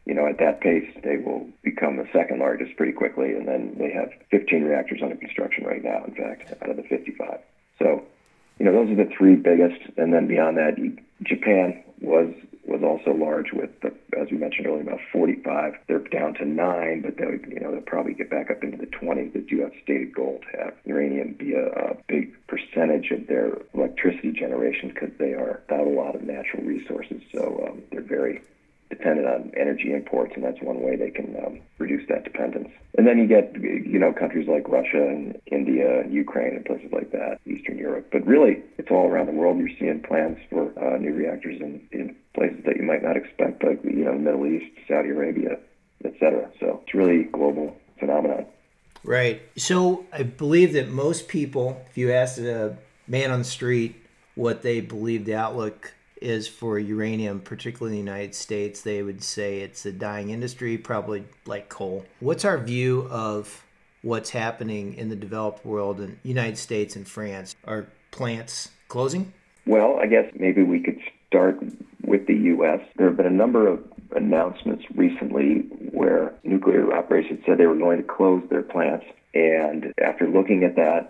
you 0.07 0.13
know, 0.13 0.25
at 0.25 0.37
that 0.39 0.61
pace, 0.61 0.89
they 1.03 1.17
will 1.17 1.45
become 1.63 1.97
the 1.97 2.07
second 2.13 2.39
largest 2.39 2.77
pretty 2.77 2.93
quickly. 2.93 3.33
And 3.33 3.45
then 3.45 3.75
they 3.77 3.91
have 3.91 4.09
15 4.31 4.63
reactors 4.63 5.01
under 5.03 5.17
construction 5.17 5.65
right 5.65 5.83
now, 5.83 6.05
in 6.05 6.15
fact, 6.15 6.53
out 6.63 6.69
of 6.69 6.77
the 6.77 6.83
55. 6.83 7.39
So, 7.77 8.03
you 8.57 8.65
know, 8.65 8.71
those 8.71 8.89
are 8.89 9.03
the 9.03 9.11
three 9.17 9.35
biggest. 9.35 9.81
And 9.97 10.13
then 10.13 10.25
beyond 10.27 10.55
that, 10.57 10.75
Japan 11.23 11.83
was 11.99 12.33
was 12.65 12.83
also 12.83 13.17
large 13.17 13.53
with, 13.53 13.69
the, 13.79 13.93
as 14.19 14.27
we 14.29 14.37
mentioned 14.37 14.67
earlier, 14.67 14.81
about 14.81 14.99
45. 15.13 15.75
They're 15.87 15.99
down 15.99 16.33
to 16.33 16.45
nine, 16.45 17.01
but 17.01 17.15
they'll, 17.15 17.31
you 17.31 17.61
know, 17.61 17.71
they'll 17.71 17.79
probably 17.79 18.13
get 18.13 18.29
back 18.29 18.51
up 18.51 18.61
into 18.61 18.75
the 18.75 18.87
20s. 18.87 19.31
They 19.31 19.39
do 19.39 19.61
have 19.61 19.71
stated 19.83 20.13
goal 20.13 20.41
to 20.51 20.57
have 20.57 20.73
uranium 20.83 21.33
be 21.39 21.53
a, 21.53 21.67
a 21.67 21.97
big 22.09 22.35
percentage 22.47 23.11
of 23.11 23.27
their 23.27 23.53
electricity 23.73 24.33
generation 24.33 24.89
because 24.89 25.11
they 25.17 25.33
are 25.33 25.61
without 25.69 25.87
a 25.87 25.89
lot 25.89 26.15
of 26.15 26.23
natural 26.23 26.63
resources. 26.63 27.21
So 27.33 27.69
um, 27.69 27.83
they're 27.89 28.01
very 28.01 28.41
dependent 28.97 29.27
on 29.27 29.51
energy 29.55 29.93
imports, 29.93 30.33
and 30.35 30.43
that's 30.43 30.61
one 30.61 30.81
way 30.81 30.95
they 30.95 31.11
can 31.11 31.35
um, 31.45 31.59
reduce 31.77 32.07
that 32.09 32.23
dependence. 32.23 32.69
And 32.97 33.07
then 33.07 33.17
you 33.17 33.27
get, 33.27 33.53
you 33.55 33.99
know, 33.99 34.11
countries 34.11 34.47
like 34.47 34.67
Russia 34.67 35.07
and 35.07 35.39
India 35.47 36.01
and 36.01 36.13
Ukraine 36.13 36.55
and 36.55 36.65
places 36.65 36.91
like 36.91 37.11
that, 37.11 37.39
Eastern 37.45 37.77
Europe. 37.77 38.07
But 38.11 38.25
really, 38.25 38.63
it's 38.77 38.89
all 38.89 39.07
around 39.07 39.27
the 39.27 39.33
world. 39.33 39.57
You're 39.59 39.69
seeing 39.79 40.01
plans 40.01 40.37
for 40.49 40.73
uh, 40.79 40.97
new 40.97 41.13
reactors 41.13 41.61
in, 41.61 41.81
in 41.91 42.15
places 42.33 42.63
that 42.65 42.77
you 42.77 42.83
might 42.83 43.03
not 43.03 43.15
expect, 43.15 43.63
like 43.63 43.83
you 43.83 44.05
know, 44.05 44.13
Middle 44.13 44.45
East, 44.45 44.65
Saudi 44.87 45.09
Arabia, 45.09 45.57
etc. 46.03 46.49
So 46.59 46.81
it's 46.83 46.93
really 46.93 47.23
global 47.23 47.75
phenomenon. 47.99 48.45
Right. 49.03 49.41
So 49.57 50.05
I 50.11 50.23
believe 50.23 50.73
that 50.73 50.89
most 50.89 51.27
people, 51.27 51.81
if 51.89 51.97
you 51.97 52.11
ask 52.11 52.39
a 52.39 52.77
man 53.07 53.31
on 53.31 53.39
the 53.39 53.45
street 53.45 53.95
what 54.35 54.61
they 54.61 54.81
believe 54.81 55.25
the 55.25 55.35
outlook 55.35 55.93
is 56.21 56.47
for 56.47 56.79
uranium, 56.79 57.39
particularly 57.39 57.99
in 57.99 58.05
the 58.05 58.11
United 58.11 58.35
States, 58.35 58.81
they 58.81 59.01
would 59.03 59.23
say 59.23 59.59
it's 59.59 59.85
a 59.85 59.91
dying 59.91 60.29
industry, 60.29 60.77
probably 60.77 61.25
like 61.45 61.69
coal. 61.69 62.05
What's 62.19 62.45
our 62.45 62.57
view 62.57 63.07
of 63.09 63.63
what's 64.01 64.29
happening 64.29 64.93
in 64.93 65.09
the 65.09 65.15
developed 65.15 65.65
world 65.65 65.99
in 65.99 66.19
United 66.23 66.57
States 66.57 66.95
and 66.95 67.07
France? 67.07 67.55
Are 67.65 67.87
plants 68.11 68.69
closing? 68.87 69.33
Well, 69.65 69.99
I 70.01 70.07
guess 70.07 70.25
maybe 70.37 70.63
we 70.63 70.79
could 70.79 70.99
start 71.27 71.59
with 72.03 72.25
the 72.27 72.35
U.S. 72.35 72.79
There 72.95 73.07
have 73.07 73.17
been 73.17 73.25
a 73.25 73.29
number 73.29 73.67
of 73.67 73.83
announcements 74.15 74.85
recently 74.95 75.65
where 75.91 76.33
nuclear 76.43 76.93
operations 76.93 77.41
said 77.45 77.57
they 77.57 77.65
were 77.65 77.75
going 77.75 77.97
to 77.97 78.07
close 78.07 78.41
their 78.49 78.63
plants. 78.63 79.05
And 79.33 79.93
after 80.01 80.27
looking 80.27 80.63
at 80.63 80.75
that, 80.77 81.09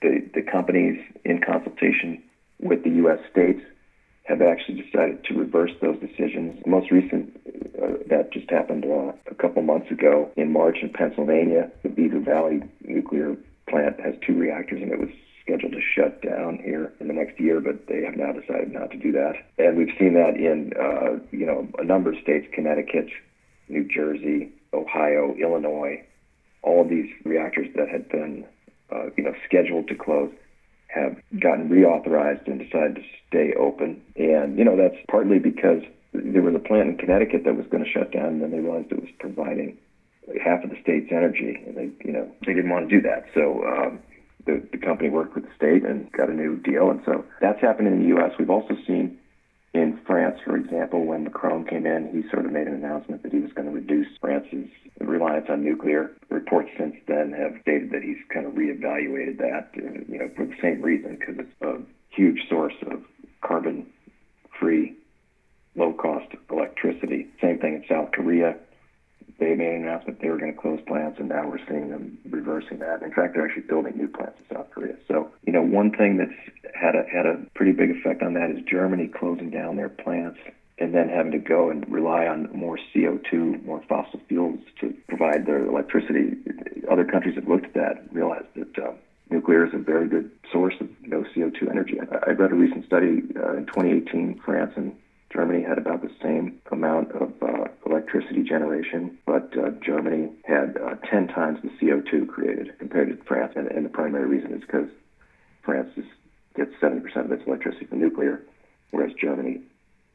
the, 0.00 0.24
the 0.34 0.42
companies, 0.42 0.98
in 1.24 1.40
consultation 1.40 2.22
with 2.60 2.84
the 2.84 2.90
U.S. 2.90 3.18
states, 3.30 3.60
have 4.26 4.42
actually 4.42 4.82
decided 4.82 5.24
to 5.24 5.34
reverse 5.34 5.70
those 5.80 5.98
decisions. 6.00 6.60
The 6.64 6.70
most 6.70 6.90
recent, 6.90 7.38
uh, 7.80 8.02
that 8.08 8.32
just 8.32 8.50
happened 8.50 8.84
uh, 8.84 9.12
a 9.30 9.34
couple 9.34 9.62
months 9.62 9.90
ago 9.90 10.30
in 10.36 10.52
March 10.52 10.78
in 10.82 10.90
Pennsylvania. 10.90 11.70
The 11.82 11.88
Beaver 11.88 12.20
Valley 12.20 12.62
nuclear 12.84 13.36
plant 13.68 14.00
has 14.00 14.14
two 14.26 14.34
reactors, 14.34 14.82
and 14.82 14.90
it 14.90 14.98
was 14.98 15.10
scheduled 15.42 15.72
to 15.72 15.80
shut 15.80 16.22
down 16.22 16.58
here 16.58 16.92
in 16.98 17.06
the 17.06 17.14
next 17.14 17.38
year, 17.38 17.60
but 17.60 17.86
they 17.86 18.02
have 18.02 18.16
now 18.16 18.32
decided 18.32 18.72
not 18.72 18.90
to 18.90 18.96
do 18.96 19.12
that. 19.12 19.34
And 19.58 19.76
we've 19.76 19.94
seen 19.98 20.14
that 20.14 20.36
in 20.36 20.72
uh, 20.78 21.20
you 21.30 21.46
know 21.46 21.68
a 21.78 21.84
number 21.84 22.12
of 22.12 22.18
states: 22.20 22.46
Connecticut, 22.52 23.08
New 23.68 23.84
Jersey, 23.84 24.50
Ohio, 24.72 25.34
Illinois. 25.40 26.04
All 26.62 26.82
of 26.82 26.88
these 26.88 27.08
reactors 27.24 27.68
that 27.76 27.88
had 27.88 28.08
been 28.08 28.44
uh, 28.90 29.06
you 29.16 29.22
know 29.22 29.34
scheduled 29.46 29.86
to 29.88 29.94
close 29.94 30.32
have 30.96 31.16
gotten 31.40 31.68
reauthorized 31.68 32.46
and 32.46 32.58
decided 32.58 32.96
to 32.96 33.02
stay 33.28 33.52
open. 33.54 34.00
And 34.16 34.58
you 34.58 34.64
know 34.64 34.76
that's 34.76 34.96
partly 35.10 35.38
because 35.38 35.82
there 36.12 36.42
was 36.42 36.54
a 36.54 36.58
plant 36.58 36.88
in 36.88 36.96
Connecticut 36.96 37.44
that 37.44 37.56
was 37.56 37.66
going 37.70 37.84
to 37.84 37.90
shut 37.90 38.12
down, 38.12 38.40
and 38.40 38.42
then 38.42 38.50
they 38.50 38.60
realized 38.60 38.90
it 38.90 39.00
was 39.00 39.12
providing 39.20 39.76
half 40.42 40.64
of 40.64 40.70
the 40.70 40.80
state's 40.82 41.12
energy, 41.12 41.62
and 41.66 41.76
they 41.76 41.90
you 42.04 42.12
know 42.12 42.30
they 42.46 42.54
didn't 42.54 42.70
want 42.70 42.88
to 42.88 42.94
do 42.96 43.02
that. 43.02 43.26
So 43.34 43.62
um, 43.64 44.00
the, 44.46 44.62
the 44.72 44.78
company 44.78 45.10
worked 45.10 45.34
with 45.34 45.44
the 45.44 45.54
state 45.54 45.84
and 45.84 46.10
got 46.12 46.30
a 46.30 46.32
new 46.32 46.56
deal. 46.56 46.90
And 46.90 47.02
so 47.04 47.24
that's 47.40 47.60
happened 47.60 47.88
in 47.88 48.00
the 48.00 48.08
U.S. 48.16 48.32
We've 48.38 48.50
also 48.50 48.74
seen 48.86 49.18
in 49.74 50.00
France, 50.06 50.38
for 50.44 50.56
example, 50.56 51.04
when 51.04 51.24
Macron 51.24 51.66
came 51.66 51.84
in, 51.84 52.08
he 52.12 52.28
sort 52.30 52.46
of 52.46 52.52
made 52.52 52.66
an 52.66 52.74
announcement 52.74 53.22
that 53.22 53.32
he 53.32 53.40
was 53.40 53.52
going 53.52 53.68
to 53.68 53.74
reduce 53.74 54.06
France's 54.20 54.70
reliance 55.00 55.46
on 55.50 55.62
nuclear. 55.62 56.12
Reports 56.30 56.70
since 56.78 56.94
have 57.52 57.62
stated 57.62 57.90
that 57.90 58.02
he's 58.02 58.18
kind 58.32 58.46
of 58.46 58.52
reevaluated 58.52 59.38
that, 59.38 59.70
uh, 59.76 60.04
you 60.08 60.18
know, 60.18 60.30
for 60.36 60.46
the 60.46 60.56
same 60.60 60.82
reason, 60.82 61.16
because 61.16 61.36
it's 61.38 61.62
a 61.62 61.80
huge 62.10 62.48
source 62.48 62.74
of 62.90 63.02
carbon-free, 63.42 64.94
low-cost 65.74 66.34
electricity. 66.50 67.28
Same 67.40 67.58
thing 67.58 67.74
in 67.74 67.84
South 67.88 68.12
Korea 68.12 68.56
they 69.38 69.54
made 69.54 69.74
an 69.74 69.82
announcement 69.82 70.20
they 70.20 70.28
were 70.28 70.38
going 70.38 70.54
to 70.54 70.58
close 70.58 70.80
plants, 70.86 71.18
and 71.18 71.28
now 71.28 71.46
we're 71.46 71.64
seeing 71.68 71.90
them 71.90 72.18
reversing 72.30 72.78
that. 72.78 73.02
In 73.02 73.12
fact, 73.12 73.34
they're 73.34 73.46
actually 73.46 73.62
building 73.62 73.96
new 73.96 74.08
plants 74.08 74.38
in 74.38 74.56
South 74.56 74.70
Korea. 74.70 74.96
So, 75.08 75.30
you 75.46 75.52
know, 75.52 75.62
one 75.62 75.90
thing 75.90 76.16
that's 76.16 76.74
had 76.74 76.94
a 76.94 77.04
had 77.04 77.26
a 77.26 77.38
pretty 77.54 77.72
big 77.72 77.90
effect 77.90 78.22
on 78.22 78.34
that 78.34 78.50
is 78.50 78.62
Germany 78.64 79.08
closing 79.08 79.50
down 79.50 79.76
their 79.76 79.88
plants 79.88 80.38
and 80.78 80.94
then 80.94 81.08
having 81.08 81.32
to 81.32 81.38
go 81.38 81.70
and 81.70 81.90
rely 81.90 82.26
on 82.26 82.48
more 82.54 82.78
CO2, 82.94 83.64
more 83.64 83.82
fossil 83.88 84.20
fuels 84.28 84.60
to 84.80 84.94
provide 85.08 85.46
their 85.46 85.64
electricity. 85.64 86.36
Other 86.90 87.04
countries 87.04 87.34
have 87.36 87.48
looked 87.48 87.66
at 87.66 87.74
that 87.74 88.02
and 88.02 88.12
realized 88.12 88.48
that 88.54 88.78
um, 88.78 88.96
nuclear 89.30 89.66
is 89.66 89.74
a 89.74 89.78
very 89.78 90.08
good 90.08 90.30
source 90.52 90.74
of 90.80 90.88
no 91.02 91.24
CO2 91.34 91.70
energy. 91.70 91.98
I, 92.00 92.30
I 92.30 92.32
read 92.32 92.52
a 92.52 92.54
recent 92.54 92.86
study 92.86 93.22
uh, 93.36 93.56
in 93.56 93.66
2018, 93.66 94.40
France 94.44 94.72
and 94.76 94.94
Germany 95.32 95.62
had 95.62 95.78
about 95.78 96.02
the 96.02 96.10
same 96.22 96.60
amount 96.70 97.12
of 97.12 97.32
uh, 97.42 97.64
electricity 97.84 98.42
generation, 98.42 99.18
but 99.26 99.52
uh, 99.58 99.70
Germany 99.84 100.30
had 100.44 100.78
uh, 100.78 100.94
10 101.10 101.28
times 101.28 101.58
the 101.62 101.68
CO2 101.70 102.28
created 102.28 102.78
compared 102.78 103.08
to 103.08 103.24
France. 103.24 103.52
And, 103.56 103.66
and 103.68 103.84
the 103.84 103.90
primary 103.90 104.26
reason 104.26 104.54
is 104.54 104.60
because 104.60 104.88
France 105.62 105.90
is, 105.96 106.04
gets 106.54 106.70
70% 106.80 107.04
of 107.16 107.32
its 107.32 107.42
electricity 107.46 107.86
from 107.86 108.00
nuclear, 108.00 108.42
whereas 108.92 109.12
Germany 109.20 109.60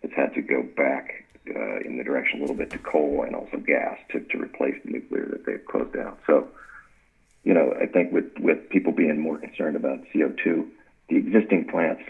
has 0.02 0.12
had 0.16 0.34
to 0.34 0.42
go 0.42 0.64
back 0.76 1.26
uh, 1.50 1.80
in 1.80 1.98
the 1.98 2.04
direction 2.04 2.40
a 2.40 2.42
little 2.42 2.56
bit 2.56 2.70
to 2.72 2.78
coal 2.80 3.24
and 3.26 3.36
also 3.36 3.58
gas 3.58 3.98
to, 4.12 4.20
to 4.20 4.38
replace 4.38 4.76
the 4.86 4.92
nuclear 4.92 5.26
that 5.26 5.46
they've 5.46 5.66
closed 5.66 5.94
down. 5.94 6.16
So, 6.28 6.48
you 7.44 7.54
know, 7.54 7.74
I 7.82 7.88
think 7.88 8.12
with, 8.12 8.32
with 8.40 8.70
people 8.70 8.92
being 8.92 9.20
more 9.20 9.38
concerned 9.38 9.76
about 9.76 10.00
CO2, 10.14 10.68
the 11.10 11.18
existing 11.18 11.68
plants 11.68 12.04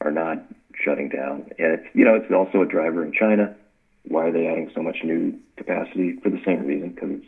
are 0.00 0.10
not 0.10 0.42
shutting 0.84 1.08
down. 1.08 1.50
And 1.58 1.78
it's 1.78 1.86
you 1.94 2.04
know 2.04 2.14
it's 2.14 2.32
also 2.32 2.62
a 2.62 2.66
driver 2.66 3.04
in 3.04 3.12
China. 3.12 3.54
Why 4.04 4.26
are 4.28 4.32
they 4.32 4.46
adding 4.46 4.70
so 4.74 4.82
much 4.82 4.98
new 5.04 5.38
capacity? 5.56 6.16
For 6.22 6.30
the 6.30 6.40
same 6.44 6.66
reason, 6.66 6.90
because 6.90 7.10
it's 7.10 7.26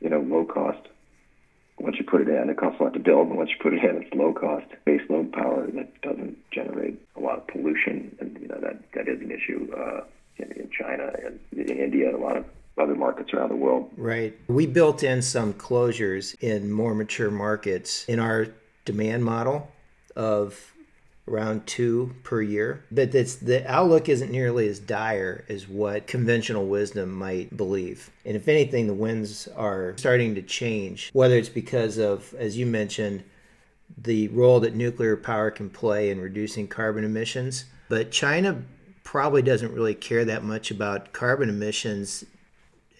you 0.00 0.10
know 0.10 0.20
low 0.20 0.44
cost. 0.44 0.88
Once 1.78 1.96
you 1.98 2.04
put 2.04 2.20
it 2.20 2.28
in, 2.28 2.48
it 2.48 2.56
costs 2.56 2.78
a 2.78 2.84
lot 2.84 2.92
to 2.92 3.00
build, 3.00 3.26
and 3.28 3.36
once 3.36 3.50
you 3.50 3.56
put 3.60 3.74
it 3.74 3.82
in, 3.82 4.00
it's 4.00 4.14
low 4.14 4.32
cost 4.32 4.66
base 4.84 5.02
load 5.08 5.32
power 5.32 5.66
that 5.66 6.00
doesn't 6.02 6.38
generate 6.52 7.00
a 7.16 7.20
lot 7.20 7.38
of 7.38 7.46
pollution, 7.48 8.14
and 8.20 8.38
you 8.40 8.48
know 8.48 8.58
that 8.60 8.80
that 8.94 9.08
is 9.08 9.20
an 9.20 9.30
issue 9.30 9.72
uh, 9.74 10.02
in 10.38 10.63
China 10.78 11.12
and 11.24 11.40
India 11.70 12.08
and 12.08 12.16
a 12.16 12.18
lot 12.18 12.36
of 12.36 12.44
other 12.78 12.94
markets 12.94 13.32
around 13.32 13.50
the 13.50 13.56
world. 13.56 13.90
Right. 13.96 14.36
We 14.48 14.66
built 14.66 15.02
in 15.02 15.22
some 15.22 15.54
closures 15.54 16.34
in 16.40 16.72
more 16.72 16.94
mature 16.94 17.30
markets 17.30 18.04
in 18.06 18.18
our 18.18 18.48
demand 18.84 19.24
model 19.24 19.70
of 20.16 20.72
around 21.26 21.66
two 21.66 22.14
per 22.22 22.42
year. 22.42 22.84
But 22.90 23.14
it's, 23.14 23.36
the 23.36 23.66
outlook 23.70 24.08
isn't 24.08 24.30
nearly 24.30 24.68
as 24.68 24.78
dire 24.78 25.44
as 25.48 25.68
what 25.68 26.06
conventional 26.06 26.66
wisdom 26.66 27.12
might 27.12 27.56
believe. 27.56 28.10
And 28.24 28.36
if 28.36 28.48
anything, 28.48 28.86
the 28.86 28.94
winds 28.94 29.48
are 29.56 29.94
starting 29.96 30.34
to 30.34 30.42
change, 30.42 31.10
whether 31.12 31.36
it's 31.36 31.48
because 31.48 31.98
of, 31.98 32.34
as 32.34 32.58
you 32.58 32.66
mentioned, 32.66 33.24
the 33.96 34.28
role 34.28 34.60
that 34.60 34.74
nuclear 34.74 35.16
power 35.16 35.50
can 35.50 35.70
play 35.70 36.10
in 36.10 36.20
reducing 36.20 36.68
carbon 36.68 37.04
emissions. 37.04 37.66
But 37.88 38.10
China 38.10 38.62
probably 39.04 39.42
doesn't 39.42 39.72
really 39.72 39.94
care 39.94 40.24
that 40.24 40.42
much 40.42 40.70
about 40.70 41.12
carbon 41.12 41.48
emissions 41.48 42.24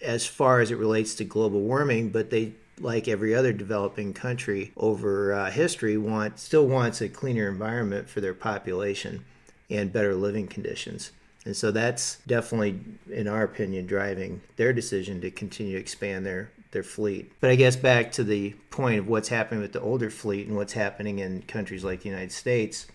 as 0.01 0.25
far 0.25 0.61
as 0.61 0.71
it 0.71 0.77
relates 0.77 1.15
to 1.15 1.23
global 1.25 1.61
warming, 1.61 2.09
but 2.09 2.29
they 2.29 2.53
like 2.79 3.07
every 3.07 3.33
other 3.33 3.53
developing 3.53 4.13
country 4.13 4.71
over 4.77 5.33
uh, 5.33 5.49
history, 5.49 5.97
want 5.97 6.39
still 6.39 6.67
wants 6.67 7.01
a 7.01 7.09
cleaner 7.09 7.47
environment 7.49 8.09
for 8.09 8.21
their 8.21 8.33
population 8.33 9.25
and 9.69 9.93
better 9.93 10.13
living 10.13 10.47
conditions. 10.47 11.11
And 11.45 11.55
so 11.55 11.71
that's 11.71 12.17
definitely, 12.27 12.79
in 13.11 13.27
our 13.27 13.43
opinion, 13.43 13.85
driving 13.85 14.41
their 14.55 14.73
decision 14.73 15.21
to 15.21 15.31
continue 15.31 15.73
to 15.73 15.79
expand 15.79 16.25
their, 16.25 16.51
their 16.71 16.83
fleet. 16.83 17.31
But 17.39 17.51
I 17.51 17.55
guess 17.55 17.75
back 17.75 18.11
to 18.13 18.23
the 18.23 18.51
point 18.71 18.99
of 18.99 19.07
what's 19.07 19.29
happening 19.29 19.61
with 19.61 19.73
the 19.73 19.81
older 19.81 20.09
fleet 20.09 20.47
and 20.47 20.55
what's 20.55 20.73
happening 20.73 21.19
in 21.19 21.43
countries 21.43 21.83
like 21.83 22.01
the 22.01 22.09
United 22.09 22.31
States, 22.31 22.87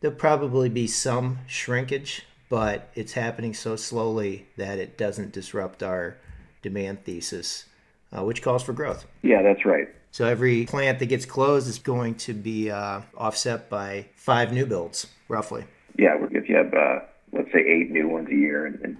there'll 0.00 0.16
probably 0.16 0.68
be 0.68 0.86
some 0.86 1.40
shrinkage, 1.48 2.24
but 2.48 2.90
it's 2.94 3.12
happening 3.12 3.54
so 3.54 3.76
slowly 3.76 4.46
that 4.56 4.78
it 4.78 4.96
doesn't 4.98 5.32
disrupt 5.32 5.82
our 5.82 6.16
demand 6.62 7.04
thesis 7.04 7.66
uh, 8.16 8.24
which 8.24 8.42
calls 8.42 8.62
for 8.62 8.72
growth. 8.72 9.06
Yeah, 9.22 9.42
that's 9.42 9.64
right. 9.64 9.88
So 10.10 10.26
every 10.26 10.66
plant 10.66 10.98
that 11.00 11.06
gets 11.06 11.26
closed 11.26 11.68
is 11.68 11.78
going 11.78 12.14
to 12.16 12.32
be 12.32 12.70
uh, 12.70 13.02
offset 13.16 13.68
by 13.68 14.06
five 14.14 14.52
new 14.52 14.66
builds, 14.66 15.06
roughly. 15.28 15.64
Yeah, 15.96 16.16
if 16.30 16.48
you 16.48 16.56
have, 16.56 16.72
uh, 16.72 17.00
let's 17.32 17.52
say, 17.52 17.60
eight 17.60 17.90
new 17.90 18.08
ones 18.08 18.28
a 18.30 18.34
year 18.34 18.66
and, 18.66 18.80
and 18.82 18.96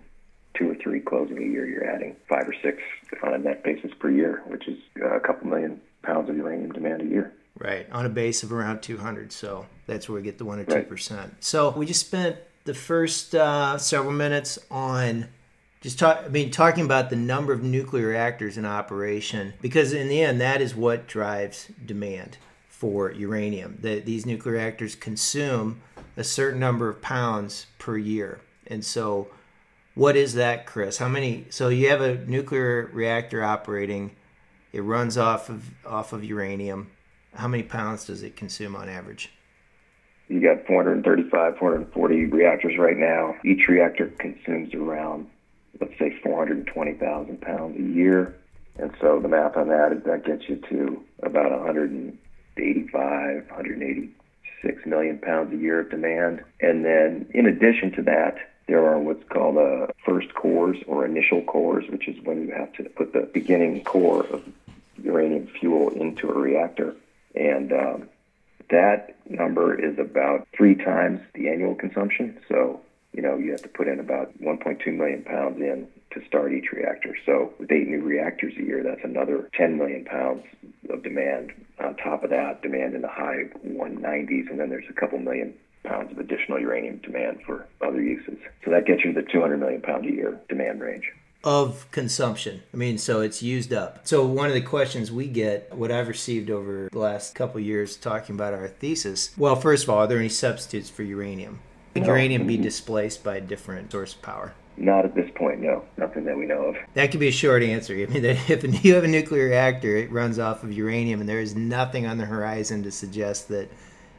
two 0.54 0.70
or 0.70 0.74
three 0.74 1.00
closing 1.00 1.38
a 1.38 1.46
year, 1.46 1.66
you're 1.66 1.88
adding 1.88 2.16
five 2.28 2.46
or 2.48 2.54
six 2.62 2.82
on 3.22 3.32
a 3.32 3.38
net 3.38 3.64
basis 3.64 3.92
per 3.98 4.10
year, 4.10 4.42
which 4.46 4.68
is 4.68 4.78
uh, 5.00 5.16
a 5.16 5.20
couple 5.20 5.48
million 5.48 5.80
pounds 6.02 6.28
of 6.28 6.36
uranium 6.36 6.72
demand 6.72 7.02
a 7.02 7.06
year. 7.06 7.32
Right, 7.58 7.90
on 7.90 8.06
a 8.06 8.08
base 8.08 8.42
of 8.42 8.52
around 8.52 8.82
200. 8.82 9.32
So 9.32 9.66
that's 9.86 10.08
where 10.08 10.16
we 10.16 10.22
get 10.22 10.38
the 10.38 10.44
1 10.44 10.60
or 10.60 10.64
2%. 10.64 11.16
Right. 11.16 11.30
So 11.40 11.70
we 11.70 11.86
just 11.86 12.06
spent 12.06 12.36
the 12.68 12.74
first 12.74 13.34
uh, 13.34 13.76
several 13.76 14.12
minutes 14.12 14.58
on 14.70 15.26
just 15.80 15.98
talk 15.98 16.22
i 16.24 16.28
mean 16.28 16.50
talking 16.50 16.84
about 16.84 17.10
the 17.10 17.16
number 17.16 17.52
of 17.52 17.62
nuclear 17.62 18.08
reactors 18.08 18.56
in 18.56 18.64
operation 18.64 19.54
because 19.60 19.92
in 19.92 20.08
the 20.08 20.20
end 20.20 20.40
that 20.40 20.60
is 20.60 20.74
what 20.74 21.06
drives 21.06 21.68
demand 21.84 22.38
for 22.78 23.10
uranium. 23.10 23.76
That 23.80 24.06
these 24.06 24.24
nuclear 24.24 24.54
reactors 24.54 24.94
consume 24.94 25.80
a 26.16 26.22
certain 26.22 26.60
number 26.60 26.88
of 26.88 27.02
pounds 27.02 27.66
per 27.78 27.98
year. 27.98 28.40
And 28.68 28.84
so 28.84 29.26
what 29.96 30.14
is 30.14 30.34
that 30.34 30.64
chris? 30.64 30.98
How 30.98 31.08
many 31.08 31.46
so 31.50 31.70
you 31.70 31.90
have 31.90 32.00
a 32.00 32.24
nuclear 32.26 32.88
reactor 32.92 33.42
operating 33.42 34.12
it 34.72 34.82
runs 34.82 35.18
off 35.18 35.48
of 35.48 35.70
off 35.84 36.12
of 36.12 36.22
uranium. 36.22 36.90
How 37.34 37.48
many 37.48 37.64
pounds 37.64 38.06
does 38.06 38.22
it 38.22 38.36
consume 38.36 38.76
on 38.76 38.88
average 38.88 39.32
you 40.28 40.40
got 40.40 40.66
435 40.66 41.58
440 41.58 42.26
reactors 42.26 42.78
right 42.78 42.96
now 42.96 43.34
each 43.44 43.68
reactor 43.68 44.08
consumes 44.18 44.74
around 44.74 45.28
let's 45.80 45.98
say 45.98 46.18
420,000 46.22 47.40
pounds 47.40 47.78
a 47.78 47.82
year. 47.82 48.34
And 48.78 48.92
so 49.00 49.18
the 49.20 49.28
math 49.28 49.56
on 49.56 49.68
that 49.68 49.92
is 49.92 50.04
that 50.04 50.24
gets 50.24 50.48
you 50.48 50.56
to 50.68 51.02
about 51.22 51.50
185, 51.50 53.50
186 53.50 54.86
million 54.86 55.18
pounds 55.18 55.52
a 55.52 55.56
year 55.56 55.80
of 55.80 55.90
demand. 55.90 56.44
And 56.60 56.84
then 56.84 57.26
in 57.34 57.46
addition 57.46 57.92
to 57.92 58.02
that, 58.02 58.36
there 58.66 58.86
are 58.86 58.98
what's 58.98 59.26
called 59.28 59.56
uh, 59.56 59.88
first 60.04 60.34
cores 60.34 60.78
or 60.86 61.04
initial 61.04 61.42
cores, 61.42 61.88
which 61.88 62.06
is 62.06 62.22
when 62.24 62.46
you 62.46 62.52
have 62.52 62.72
to 62.74 62.84
put 62.84 63.12
the 63.12 63.28
beginning 63.32 63.82
core 63.84 64.24
of 64.26 64.44
uranium 65.02 65.46
fuel 65.46 65.88
into 65.90 66.28
a 66.28 66.38
reactor. 66.38 66.94
And 67.34 67.72
um, 67.72 68.08
that 68.70 69.16
number 69.28 69.74
is 69.74 69.98
about 69.98 70.46
three 70.56 70.74
times 70.74 71.20
the 71.34 71.48
annual 71.48 71.74
consumption. 71.74 72.38
So 72.48 72.80
you 73.12 73.22
know, 73.22 73.36
you 73.36 73.50
have 73.50 73.62
to 73.62 73.68
put 73.68 73.88
in 73.88 74.00
about 74.00 74.38
1.2 74.40 74.96
million 74.96 75.22
pounds 75.24 75.60
in 75.60 75.88
to 76.12 76.24
start 76.26 76.52
each 76.52 76.70
reactor. 76.72 77.16
So 77.26 77.52
with 77.58 77.72
eight 77.72 77.88
new 77.88 78.02
reactors 78.02 78.54
a 78.56 78.62
year, 78.62 78.82
that's 78.82 79.02
another 79.02 79.48
10 79.54 79.76
million 79.76 80.04
pounds 80.04 80.44
of 80.90 81.02
demand. 81.02 81.52
On 81.80 81.96
top 81.96 82.22
of 82.22 82.30
that, 82.30 82.62
demand 82.62 82.94
in 82.94 83.02
the 83.02 83.08
high 83.08 83.44
190s, 83.66 84.50
and 84.50 84.60
then 84.60 84.68
there's 84.68 84.88
a 84.88 84.92
couple 84.92 85.18
million 85.18 85.54
pounds 85.84 86.12
of 86.12 86.18
additional 86.18 86.60
uranium 86.60 86.98
demand 86.98 87.40
for 87.46 87.66
other 87.80 88.00
uses. 88.00 88.38
So 88.64 88.70
that 88.70 88.86
gets 88.86 89.04
you 89.04 89.12
to 89.12 89.22
the 89.22 89.28
200 89.28 89.58
million 89.58 89.80
pound 89.80 90.06
a 90.06 90.12
year 90.12 90.38
demand 90.48 90.80
range 90.80 91.10
of 91.44 91.88
consumption. 91.90 92.62
I 92.74 92.76
mean, 92.76 92.98
so 92.98 93.20
it's 93.20 93.42
used 93.42 93.72
up. 93.72 94.06
So 94.06 94.24
one 94.24 94.48
of 94.48 94.54
the 94.54 94.60
questions 94.60 95.12
we 95.12 95.28
get, 95.28 95.74
what 95.74 95.92
I've 95.92 96.08
received 96.08 96.50
over 96.50 96.88
the 96.90 96.98
last 96.98 97.34
couple 97.34 97.60
years 97.60 97.96
talking 97.96 98.34
about 98.34 98.54
our 98.54 98.68
thesis, 98.68 99.34
well, 99.36 99.56
first 99.56 99.84
of 99.84 99.90
all, 99.90 99.98
are 99.98 100.06
there 100.06 100.18
any 100.18 100.28
substitutes 100.28 100.90
for 100.90 101.02
uranium? 101.02 101.60
Could 101.94 102.02
no. 102.02 102.08
uranium 102.08 102.46
be 102.46 102.56
displaced 102.56 103.22
by 103.22 103.36
a 103.36 103.40
different 103.40 103.92
source 103.92 104.14
of 104.14 104.22
power? 104.22 104.54
Not 104.76 105.04
at 105.04 105.14
this 105.14 105.30
point, 105.34 105.60
no. 105.60 105.84
Nothing 105.96 106.24
that 106.24 106.36
we 106.36 106.46
know 106.46 106.66
of. 106.66 106.76
That 106.94 107.10
could 107.10 107.20
be 107.20 107.28
a 107.28 107.32
short 107.32 107.62
answer. 107.62 107.94
I 107.96 108.06
mean, 108.06 108.24
if 108.24 108.84
you 108.84 108.94
have 108.94 109.04
a 109.04 109.08
nuclear 109.08 109.46
reactor, 109.46 109.96
it 109.96 110.10
runs 110.10 110.38
off 110.38 110.62
of 110.62 110.72
uranium, 110.72 111.20
and 111.20 111.28
there 111.28 111.40
is 111.40 111.54
nothing 111.54 112.06
on 112.06 112.18
the 112.18 112.26
horizon 112.26 112.82
to 112.84 112.90
suggest 112.90 113.48
that 113.48 113.70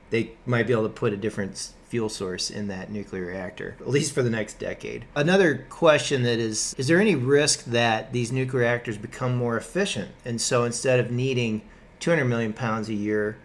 they 0.10 0.32
might 0.46 0.68
be 0.68 0.74
able 0.74 0.84
to 0.84 0.90
put 0.90 1.14
a 1.14 1.18
different 1.18 1.72
fuel 1.90 2.08
source 2.08 2.52
in 2.52 2.68
that 2.68 2.92
nuclear 2.92 3.26
reactor, 3.26 3.76
at 3.80 3.90
least 3.90 4.14
for 4.14 4.22
the 4.22 4.30
next 4.30 4.60
decade. 4.60 5.06
Another 5.16 5.66
question 5.70 6.24
that 6.24 6.40
is 6.40 6.76
is 6.78 6.88
there 6.88 7.02
any 7.02 7.16
risk 7.16 7.66
that 7.66 8.14
these 8.14 8.32
nuclear 8.32 8.62
reactors 8.62 8.98
become 8.98 9.36
more 9.36 9.58
efficient? 9.58 10.12
And 10.24 10.40
so 10.40 10.64
instead 10.64 11.00
of 11.00 11.12
needing 11.12 11.64
200 12.00 12.26
million 12.26 12.54
pounds 12.54 12.90
a 12.90 12.94
year, 12.94 13.38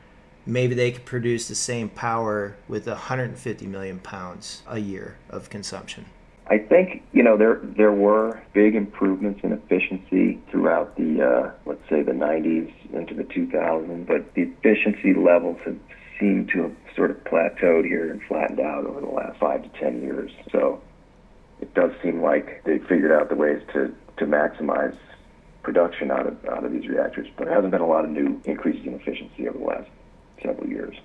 maybe 0.46 0.74
they 0.74 0.92
could 0.92 1.06
produce 1.06 1.48
the 1.48 1.54
same 1.54 1.88
power 1.88 2.54
with 2.68 2.86
150 2.86 3.66
million 3.66 3.98
pounds 3.98 4.62
a 4.68 4.78
year 4.78 5.16
of 5.30 5.48
consumption. 5.48 6.04
I 6.46 6.58
think 6.58 7.02
you 7.12 7.22
know 7.22 7.38
there 7.38 7.60
there 7.62 7.92
were 7.92 8.42
big 8.52 8.74
improvements 8.74 9.40
in 9.42 9.52
efficiency 9.52 10.38
throughout 10.50 10.94
the 10.96 11.22
uh, 11.22 11.50
let's 11.64 11.88
say 11.88 12.02
the 12.02 12.12
90s 12.12 12.70
into 12.92 13.14
the 13.14 13.24
2000s, 13.24 14.06
but 14.06 14.34
the 14.34 14.42
efficiency 14.42 15.14
levels 15.14 15.56
have 15.64 15.78
seemed 16.25 16.49
to 16.49 16.62
have 16.62 16.76
sort 16.97 17.11
of 17.11 17.23
plateaued 17.25 17.85
here 17.85 18.11
and 18.11 18.23
flattened 18.23 18.61
out 18.61 18.87
over 18.87 19.00
the 19.00 19.07
last 19.07 19.38
five 19.38 19.62
to 19.62 19.69
ten 19.78 20.00
years. 20.00 20.31
So 20.50 20.81
it 21.61 21.75
does 21.75 21.93
seem 22.02 22.23
like 22.23 22.62
they 22.64 22.78
figured 22.78 23.12
out 23.12 23.28
the 23.28 23.35
ways 23.35 23.61
to 23.75 23.95
to 24.16 24.26
maximize 24.26 24.97
production 25.62 26.11
out 26.11 26.26
of 26.26 26.45
out 26.47 26.64
of 26.64 26.73
these 26.73 26.88
reactors, 26.88 27.28
but 27.37 27.45
there 27.45 27.54
hasn't 27.54 27.73
been 27.73 27.81
a 27.81 27.87
lot 27.87 28.04
of 28.04 28.11
new 28.11 28.40
increases 28.45 28.87
in 28.87 28.95
efficiency 28.95 29.49
over 29.49 29.59
the 29.59 29.64
last 29.64 29.90
several 30.43 30.69
years. 30.69 30.97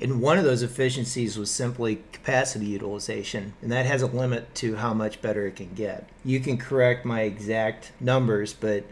And 0.00 0.22
one 0.22 0.38
of 0.38 0.44
those 0.44 0.62
efficiencies 0.62 1.38
was 1.38 1.50
simply 1.50 2.02
capacity 2.12 2.64
utilization, 2.66 3.52
and 3.60 3.70
that 3.70 3.84
has 3.84 4.00
a 4.00 4.06
limit 4.06 4.54
to 4.56 4.76
how 4.76 4.94
much 4.94 5.20
better 5.20 5.46
it 5.46 5.56
can 5.56 5.74
get. 5.74 6.08
You 6.24 6.40
can 6.40 6.56
correct 6.56 7.04
my 7.04 7.22
exact 7.22 7.92
numbers, 8.00 8.54
but 8.54 8.84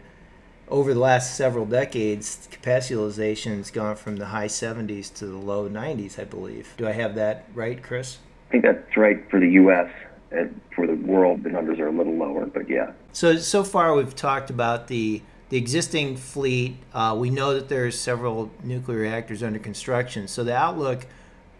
over 0.69 0.93
the 0.93 0.99
last 0.99 1.35
several 1.35 1.65
decades, 1.65 2.47
capacity 2.51 2.93
utilization 2.93 3.57
has 3.57 3.71
gone 3.71 3.95
from 3.95 4.17
the 4.17 4.27
high 4.27 4.47
70s 4.47 5.13
to 5.15 5.25
the 5.25 5.37
low 5.37 5.69
90s, 5.69 6.19
I 6.19 6.23
believe. 6.23 6.73
Do 6.77 6.87
I 6.87 6.91
have 6.91 7.15
that 7.15 7.45
right, 7.53 7.81
Chris? 7.81 8.19
I 8.47 8.51
think 8.51 8.63
that's 8.63 8.97
right 8.97 9.29
for 9.29 9.39
the 9.39 9.49
U.S. 9.51 9.89
And 10.31 10.59
for 10.75 10.85
the 10.87 10.95
world, 10.95 11.43
the 11.43 11.49
numbers 11.49 11.79
are 11.79 11.87
a 11.87 11.91
little 11.91 12.15
lower, 12.15 12.45
but 12.45 12.69
yeah. 12.69 12.91
So 13.13 13.37
so 13.37 13.63
far, 13.63 13.95
we've 13.95 14.15
talked 14.15 14.49
about 14.49 14.87
the 14.87 15.21
the 15.49 15.57
existing 15.57 16.15
fleet, 16.15 16.77
uh, 16.93 17.15
we 17.17 17.31
know 17.31 17.55
that 17.55 17.69
there 17.69 17.85
are 17.85 17.91
several 17.91 18.51
nuclear 18.63 18.99
reactors 18.99 19.41
under 19.41 19.57
construction. 19.57 20.27
So 20.27 20.43
the 20.43 20.55
outlook 20.55 21.07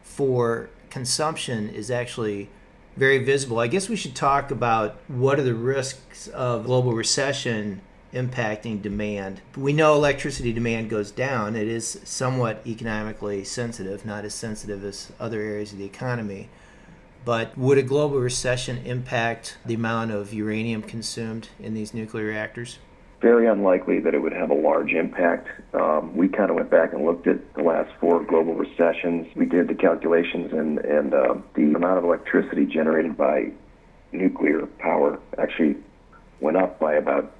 for 0.03 0.69
consumption 0.91 1.69
is 1.69 1.89
actually 1.89 2.49
very 2.95 3.17
visible. 3.23 3.59
I 3.59 3.67
guess 3.67 3.89
we 3.89 3.95
should 3.95 4.15
talk 4.15 4.51
about 4.51 4.97
what 5.07 5.39
are 5.39 5.43
the 5.43 5.55
risks 5.55 6.27
of 6.27 6.65
global 6.65 6.93
recession 6.93 7.81
impacting 8.13 8.81
demand. 8.81 9.41
We 9.55 9.73
know 9.73 9.95
electricity 9.95 10.53
demand 10.53 10.89
goes 10.89 11.11
down. 11.11 11.55
It 11.55 11.67
is 11.67 11.99
somewhat 12.03 12.61
economically 12.65 13.43
sensitive, 13.43 14.05
not 14.05 14.25
as 14.25 14.33
sensitive 14.33 14.83
as 14.83 15.11
other 15.19 15.41
areas 15.41 15.71
of 15.71 15.79
the 15.79 15.85
economy. 15.85 16.49
But 17.25 17.57
would 17.57 17.77
a 17.77 17.83
global 17.83 18.19
recession 18.19 18.77
impact 18.85 19.57
the 19.65 19.75
amount 19.75 20.11
of 20.11 20.33
uranium 20.33 20.81
consumed 20.81 21.49
in 21.59 21.73
these 21.73 21.93
nuclear 21.93 22.25
reactors? 22.25 22.79
very 23.21 23.47
unlikely 23.47 23.99
that 23.99 24.13
it 24.13 24.19
would 24.19 24.33
have 24.33 24.49
a 24.49 24.53
large 24.53 24.93
impact. 24.93 25.47
Um, 25.73 26.15
we 26.15 26.27
kind 26.27 26.49
of 26.49 26.55
went 26.55 26.69
back 26.69 26.93
and 26.93 27.05
looked 27.05 27.27
at 27.27 27.53
the 27.53 27.63
last 27.63 27.91
four 27.99 28.23
global 28.23 28.55
recessions. 28.55 29.27
We 29.35 29.45
did 29.45 29.67
the 29.67 29.75
calculations, 29.75 30.53
and, 30.53 30.79
and 30.79 31.13
uh, 31.13 31.35
the 31.53 31.73
amount 31.73 31.97
of 31.97 32.05
electricity 32.05 32.65
generated 32.65 33.17
by 33.17 33.51
nuclear 34.11 34.65
power 34.79 35.19
actually 35.37 35.75
went 36.39 36.57
up 36.57 36.79
by 36.79 36.93
about 36.93 37.33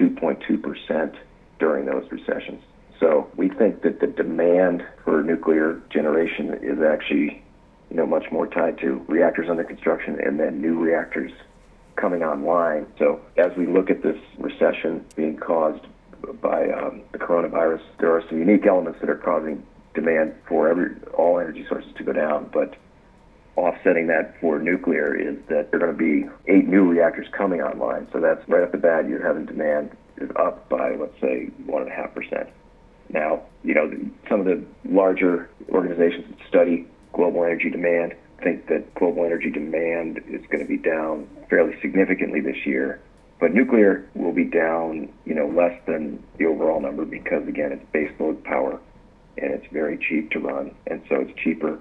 2.2% 0.00 1.16
during 1.58 1.86
those 1.86 2.10
recessions. 2.10 2.62
So 3.00 3.30
we 3.36 3.48
think 3.48 3.82
that 3.82 4.00
the 4.00 4.06
demand 4.06 4.84
for 5.04 5.22
nuclear 5.22 5.82
generation 5.90 6.58
is 6.62 6.80
actually 6.80 7.42
you 7.90 7.96
know, 7.96 8.06
much 8.06 8.30
more 8.32 8.46
tied 8.46 8.78
to 8.78 9.04
reactors 9.08 9.48
under 9.48 9.64
construction 9.64 10.18
and 10.20 10.38
then 10.38 10.60
new 10.60 10.78
reactors 10.78 11.32
coming 11.96 12.22
online. 12.22 12.86
So 12.98 13.20
as 13.36 13.56
we 13.56 13.66
look 13.66 13.90
at 13.90 14.02
this 14.02 14.18
recession 14.38 15.04
being 15.16 15.36
caused 15.36 15.84
by 16.40 16.70
um, 16.70 17.02
the 17.12 17.18
coronavirus, 17.18 17.82
there 17.98 18.14
are 18.14 18.22
some 18.28 18.38
unique 18.38 18.66
elements 18.66 19.00
that 19.00 19.10
are 19.10 19.16
causing 19.16 19.62
demand 19.94 20.34
for 20.48 20.68
every 20.68 20.96
all 21.16 21.38
energy 21.38 21.64
sources 21.68 21.92
to 21.96 22.04
go 22.04 22.12
down, 22.12 22.50
but 22.52 22.74
offsetting 23.56 24.08
that 24.08 24.34
for 24.40 24.58
nuclear 24.58 25.14
is 25.14 25.36
that 25.48 25.70
there 25.70 25.80
are 25.82 25.92
going 25.92 25.96
to 25.96 25.98
be 25.98 26.52
eight 26.52 26.66
new 26.66 26.88
reactors 26.88 27.26
coming 27.32 27.60
online. 27.60 28.08
So 28.12 28.20
that's 28.20 28.46
right 28.48 28.62
off 28.62 28.72
the 28.72 28.78
bat, 28.78 29.08
you're 29.08 29.24
having 29.24 29.46
demand 29.46 29.96
is 30.16 30.30
up 30.36 30.68
by 30.68 30.94
let's 30.94 31.20
say 31.20 31.46
one 31.66 31.82
and 31.82 31.90
a 31.90 31.94
half 31.94 32.14
percent. 32.14 32.48
Now, 33.10 33.42
you 33.62 33.74
know, 33.74 33.90
some 34.28 34.40
of 34.40 34.46
the 34.46 34.64
larger 34.84 35.48
organizations 35.70 36.26
that 36.28 36.48
study 36.48 36.86
global 37.12 37.44
energy 37.44 37.70
demand 37.70 38.14
think 38.42 38.66
that 38.68 38.94
global 38.94 39.24
energy 39.24 39.50
demand 39.50 40.18
is 40.28 40.44
going 40.50 40.60
to 40.60 40.68
be 40.68 40.76
down 40.76 41.28
fairly 41.48 41.78
significantly 41.80 42.40
this 42.40 42.66
year. 42.66 43.00
But 43.40 43.52
nuclear 43.52 44.08
will 44.14 44.32
be 44.32 44.44
down, 44.44 45.12
you 45.24 45.34
know, 45.34 45.48
less 45.48 45.78
than 45.86 46.22
the 46.38 46.46
overall 46.46 46.80
number 46.80 47.04
because 47.04 47.46
again, 47.46 47.72
it's 47.72 47.84
baseload 47.92 48.42
power 48.44 48.80
and 49.36 49.52
it's 49.52 49.66
very 49.72 49.98
cheap 49.98 50.30
to 50.30 50.38
run, 50.38 50.74
and 50.86 51.02
so 51.08 51.16
it's 51.16 51.32
cheaper 51.42 51.80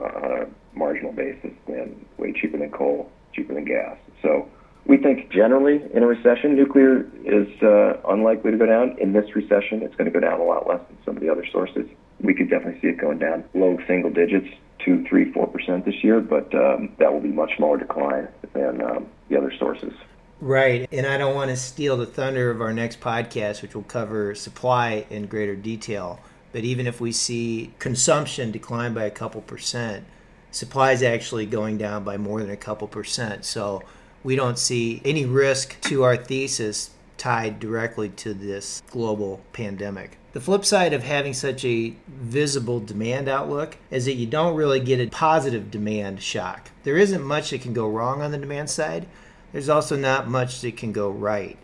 uh, 0.00 0.44
marginal 0.74 1.12
basis 1.12 1.50
than 1.66 2.04
way 2.18 2.32
cheaper 2.32 2.58
than 2.58 2.70
coal, 2.70 3.10
cheaper 3.32 3.54
than 3.54 3.64
gas. 3.64 3.96
So 4.22 4.48
we 4.86 4.96
think 4.96 5.30
generally 5.30 5.82
in 5.94 6.02
a 6.02 6.06
recession, 6.06 6.56
nuclear 6.56 7.06
is 7.24 7.48
uh, 7.62 8.00
unlikely 8.08 8.50
to 8.52 8.56
go 8.56 8.66
down. 8.66 8.96
In 8.98 9.12
this 9.12 9.34
recession, 9.34 9.82
it's 9.82 9.94
going 9.96 10.10
to 10.10 10.12
go 10.12 10.20
down 10.20 10.40
a 10.40 10.44
lot 10.44 10.68
less 10.68 10.80
than 10.88 10.98
some 11.04 11.16
of 11.16 11.22
the 11.22 11.30
other 11.30 11.46
sources. 11.52 11.86
We 12.20 12.34
could 12.34 12.50
definitely 12.50 12.80
see 12.80 12.88
it 12.88 12.98
going 12.98 13.18
down 13.18 13.44
low 13.54 13.78
single 13.86 14.10
digits 14.10 14.48
two, 14.84 15.04
three, 15.08 15.32
four 15.32 15.46
percent 15.46 15.84
this 15.84 16.02
year, 16.02 16.20
but 16.20 16.54
um, 16.54 16.94
that 16.98 17.12
will 17.12 17.20
be 17.20 17.28
much 17.28 17.56
smaller 17.56 17.78
decline 17.78 18.28
than 18.52 18.80
um, 18.82 19.06
the 19.28 19.36
other 19.36 19.52
sources. 19.58 19.92
Right, 20.40 20.88
and 20.90 21.06
I 21.06 21.18
don't 21.18 21.34
want 21.34 21.50
to 21.50 21.56
steal 21.56 21.98
the 21.98 22.06
thunder 22.06 22.50
of 22.50 22.62
our 22.62 22.72
next 22.72 23.00
podcast, 23.00 23.60
which 23.60 23.74
will 23.74 23.82
cover 23.82 24.34
supply 24.34 25.04
in 25.10 25.26
greater 25.26 25.54
detail. 25.54 26.18
But 26.52 26.64
even 26.64 26.86
if 26.86 27.00
we 27.00 27.12
see 27.12 27.74
consumption 27.78 28.50
decline 28.50 28.94
by 28.94 29.04
a 29.04 29.10
couple 29.10 29.42
percent, 29.42 30.06
supply 30.50 30.92
is 30.92 31.02
actually 31.02 31.46
going 31.46 31.78
down 31.78 32.04
by 32.04 32.16
more 32.16 32.40
than 32.40 32.50
a 32.50 32.56
couple 32.56 32.88
percent. 32.88 33.44
So 33.44 33.82
we 34.22 34.36
don't 34.36 34.58
see 34.58 35.00
any 35.04 35.24
risk 35.24 35.80
to 35.82 36.02
our 36.02 36.16
thesis 36.16 36.90
tied 37.16 37.60
directly 37.60 38.08
to 38.08 38.32
this 38.32 38.82
global 38.90 39.40
pandemic. 39.52 40.16
The 40.32 40.40
flip 40.40 40.64
side 40.64 40.92
of 40.92 41.02
having 41.02 41.34
such 41.34 41.64
a 41.64 41.94
visible 42.06 42.78
demand 42.80 43.28
outlook 43.28 43.76
is 43.90 44.04
that 44.04 44.14
you 44.14 44.26
don't 44.26 44.54
really 44.54 44.80
get 44.80 45.00
a 45.00 45.10
positive 45.10 45.70
demand 45.70 46.22
shock. 46.22 46.70
There 46.84 46.96
isn't 46.96 47.22
much 47.22 47.50
that 47.50 47.62
can 47.62 47.72
go 47.72 47.88
wrong 47.88 48.22
on 48.22 48.30
the 48.30 48.38
demand 48.38 48.70
side. 48.70 49.06
There's 49.52 49.68
also 49.68 49.96
not 49.96 50.28
much 50.28 50.60
that 50.60 50.76
can 50.76 50.92
go 50.92 51.10
right. 51.10 51.58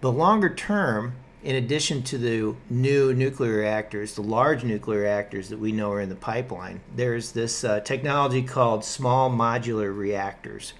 But 0.00 0.10
longer 0.10 0.48
term, 0.48 1.14
in 1.46 1.54
addition 1.54 2.02
to 2.02 2.18
the 2.18 2.56
new 2.68 3.14
nuclear 3.14 3.58
reactors, 3.58 4.16
the 4.16 4.20
large 4.20 4.64
nuclear 4.64 5.02
reactors 5.02 5.48
that 5.48 5.58
we 5.60 5.70
know 5.70 5.92
are 5.92 6.00
in 6.00 6.08
the 6.08 6.16
pipeline, 6.16 6.80
there's 6.96 7.30
this 7.30 7.62
uh, 7.62 7.78
technology 7.78 8.42
called 8.42 8.84
small 8.84 9.30
modular 9.30 9.96
reactors. 9.96 10.72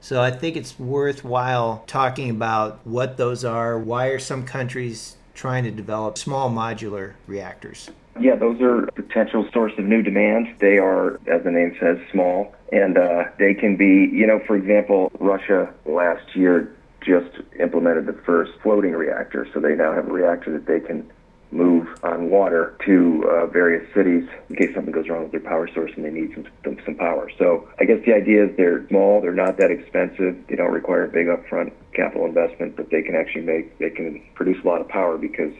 So 0.00 0.20
I 0.20 0.32
think 0.32 0.56
it's 0.56 0.76
worthwhile 0.80 1.84
talking 1.86 2.28
about 2.28 2.84
what 2.84 3.18
those 3.18 3.44
are. 3.44 3.78
Why 3.78 4.06
are 4.06 4.18
some 4.18 4.44
countries 4.44 5.16
trying 5.32 5.62
to 5.62 5.70
develop 5.70 6.18
small 6.18 6.50
modular 6.50 7.12
reactors? 7.28 7.88
Yeah, 8.18 8.34
those 8.34 8.60
are 8.60 8.86
a 8.86 8.92
potential 8.92 9.48
source 9.52 9.74
of 9.78 9.84
new 9.84 10.02
demand. 10.02 10.56
They 10.58 10.78
are, 10.78 11.20
as 11.28 11.44
the 11.44 11.52
name 11.52 11.76
says, 11.78 11.98
small, 12.10 12.52
and 12.72 12.98
uh, 12.98 13.26
they 13.38 13.54
can 13.54 13.76
be, 13.76 14.10
you 14.12 14.26
know, 14.26 14.40
for 14.44 14.56
example, 14.56 15.12
Russia 15.20 15.72
last 15.86 16.34
year 16.34 16.74
just 17.10 17.42
implemented 17.58 18.06
the 18.06 18.18
first 18.24 18.52
floating 18.62 18.92
reactor, 18.92 19.46
so 19.52 19.60
they 19.60 19.74
now 19.74 19.92
have 19.92 20.08
a 20.08 20.12
reactor 20.12 20.52
that 20.52 20.66
they 20.66 20.80
can 20.80 21.10
move 21.52 21.88
on 22.04 22.30
water 22.30 22.76
to 22.86 23.24
uh, 23.28 23.46
various 23.46 23.82
cities 23.92 24.24
in 24.48 24.56
case 24.56 24.72
something 24.74 24.92
goes 24.92 25.08
wrong 25.08 25.24
with 25.24 25.32
their 25.32 25.40
power 25.40 25.68
source 25.74 25.90
and 25.96 26.04
they 26.04 26.10
need 26.10 26.32
some, 26.34 26.46
some, 26.62 26.76
some 26.84 26.94
power. 26.94 27.28
So 27.38 27.68
I 27.80 27.84
guess 27.84 27.98
the 28.06 28.14
idea 28.14 28.44
is 28.44 28.56
they're 28.56 28.86
small, 28.88 29.20
they're 29.20 29.34
not 29.34 29.56
that 29.58 29.70
expensive, 29.70 30.36
they 30.48 30.54
don't 30.54 30.72
require 30.72 31.04
a 31.04 31.08
big 31.08 31.26
upfront 31.26 31.72
capital 31.92 32.26
investment, 32.26 32.76
but 32.76 32.90
they 32.90 33.02
can 33.02 33.16
actually 33.16 33.42
make 33.42 33.78
they 33.78 33.90
can 33.90 34.22
produce 34.34 34.62
a 34.64 34.66
lot 34.68 34.80
of 34.80 34.88
power 34.88 35.18
because 35.18 35.52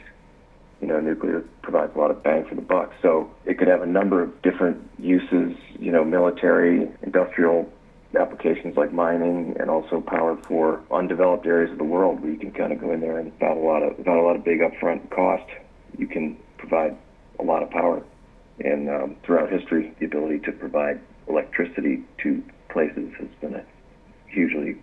you 0.81 0.87
know 0.87 1.01
nuclear 1.01 1.45
provides 1.63 1.93
a 1.97 1.99
lot 1.99 2.11
of 2.13 2.23
bang 2.23 2.47
for 2.49 2.55
the 2.55 2.63
buck. 2.63 2.93
So 3.03 3.29
it 3.45 3.59
could 3.59 3.69
have 3.69 3.83
a 3.83 3.87
number 3.87 4.23
of 4.23 4.43
different 4.43 4.89
uses, 4.99 5.57
you 5.79 5.91
know, 5.91 6.05
military, 6.05 6.89
industrial 7.03 7.69
applications 8.19 8.77
like 8.77 8.93
mining 8.93 9.57
and 9.61 9.71
also 9.71 10.01
power 10.01 10.37
for 10.49 10.83
undeveloped 10.91 11.47
areas 11.47 11.71
of 11.71 11.79
the 11.79 11.85
world 11.85 12.21
where 12.21 12.33
you 12.33 12.39
can 12.39 12.53
kind 12.53 12.73
of 12.73 12.81
go 12.81 12.93
in 12.93 13.01
there 13.01 13.19
and 13.19 13.33
without 13.33 13.57
a 13.57 13.61
lot 13.61 13.83
of 13.83 13.97
without 13.99 14.19
a 14.19 14.23
lot 14.23 14.37
of 14.37 14.45
big 14.45 14.61
upfront 14.61 15.09
cost, 15.11 15.49
you 15.97 16.07
can 16.07 16.37
provide 16.59 16.97
a 17.39 17.43
lot 17.43 17.63
of 17.63 17.71
power. 17.71 18.03
And 18.63 18.91
um, 18.91 19.17
throughout 19.25 19.51
history, 19.51 19.95
the 20.01 20.07
ability 20.07 20.41
to 20.41 20.53
provide 20.53 21.01
electricity 21.29 22.03
to 22.23 22.43
places 22.69 23.13
has 23.19 23.29
been 23.41 23.55
a 23.55 23.65
hugely 24.27 24.77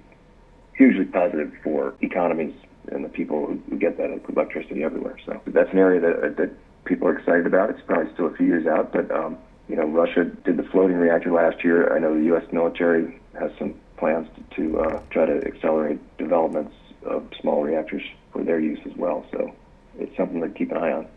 hugely 0.76 1.06
positive 1.06 1.52
for 1.64 1.96
economies 2.02 2.54
and 2.92 3.04
the 3.04 3.10
people 3.10 3.48
who 3.70 3.78
get 3.78 3.98
that 3.98 4.10
electricity 4.30 4.84
everywhere. 4.84 5.18
So 5.26 5.42
that's 5.48 5.70
an 5.72 5.80
area 5.80 6.00
that 6.00 6.38
that 6.38 6.52
people 6.86 7.08
are 7.08 7.18
excited 7.18 7.46
about. 7.46 7.70
It's 7.72 7.82
probably 7.86 8.12
still 8.14 8.28
a 8.28 8.34
few 8.36 8.48
years 8.48 8.66
out, 8.66 8.94
but 8.94 9.12
um, 9.12 9.38
you 9.68 9.76
know, 9.76 9.86
Russia 9.86 10.26
did 10.26 10.58
the 10.58 10.64
floating 10.64 10.98
reactor 10.98 11.32
last 11.32 11.64
year. 11.64 11.94
I 11.96 12.00
know 12.00 12.14
the 12.18 12.26
U.S. 12.26 12.46
military 12.52 13.20
has 13.40 13.52
some 13.60 13.76
plans 13.98 14.28
to, 14.36 14.56
to 14.56 14.80
uh, 14.80 15.02
try 15.10 15.26
to 15.26 15.46
accelerate 15.46 16.00
developments 16.18 16.74
of 17.04 17.28
small 17.42 17.64
reactors 17.64 18.04
for 18.32 18.44
their 18.44 18.60
use 18.60 18.80
as 18.86 18.96
well. 18.96 19.26
So 19.32 19.54
it's 20.00 20.16
something 20.16 20.42
to 20.42 20.50
keep 20.50 20.72
an 20.72 20.78
eye 20.78 20.92
on. 20.92 21.08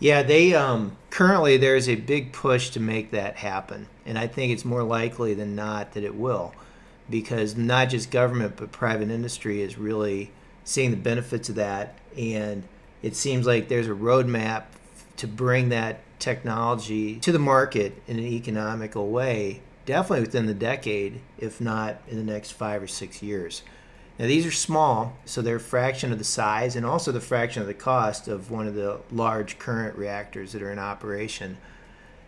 Yeah, 0.00 0.22
they 0.22 0.54
um, 0.54 0.96
currently 1.10 1.56
there's 1.56 1.88
a 1.88 1.96
big 1.96 2.32
push 2.32 2.70
to 2.70 2.80
make 2.80 3.10
that 3.10 3.36
happen, 3.36 3.88
and 4.06 4.16
I 4.16 4.28
think 4.28 4.52
it's 4.52 4.64
more 4.64 4.84
likely 4.84 5.34
than 5.34 5.56
not 5.56 5.94
that 5.94 6.04
it 6.04 6.14
will, 6.14 6.54
because 7.10 7.56
not 7.56 7.88
just 7.88 8.12
government 8.12 8.54
but 8.56 8.70
private 8.70 9.10
industry 9.10 9.60
is 9.60 9.76
really 9.76 10.30
seeing 10.62 10.92
the 10.92 10.96
benefits 10.96 11.48
of 11.48 11.56
that, 11.56 11.98
and 12.16 12.62
it 13.02 13.16
seems 13.16 13.44
like 13.44 13.68
there's 13.68 13.88
a 13.88 13.92
roadmap 13.92 14.64
to 15.16 15.26
bring 15.26 15.70
that 15.70 16.00
technology 16.18 17.16
to 17.20 17.32
the 17.32 17.38
market 17.38 18.00
in 18.06 18.18
an 18.18 18.26
economical 18.26 19.08
way, 19.10 19.62
definitely 19.86 20.26
within 20.26 20.46
the 20.46 20.54
decade, 20.54 21.20
if 21.38 21.60
not 21.60 22.00
in 22.08 22.16
the 22.16 22.32
next 22.32 22.52
five 22.52 22.82
or 22.82 22.86
six 22.86 23.22
years. 23.22 23.62
Now, 24.18 24.26
these 24.26 24.44
are 24.44 24.52
small, 24.52 25.16
so 25.24 25.42
they're 25.42 25.56
a 25.56 25.60
fraction 25.60 26.10
of 26.12 26.18
the 26.18 26.24
size 26.24 26.74
and 26.74 26.84
also 26.84 27.12
the 27.12 27.20
fraction 27.20 27.62
of 27.62 27.68
the 27.68 27.74
cost 27.74 28.26
of 28.26 28.50
one 28.50 28.66
of 28.66 28.74
the 28.74 29.00
large 29.12 29.58
current 29.60 29.96
reactors 29.96 30.52
that 30.52 30.62
are 30.62 30.72
in 30.72 30.78
operation. 30.78 31.56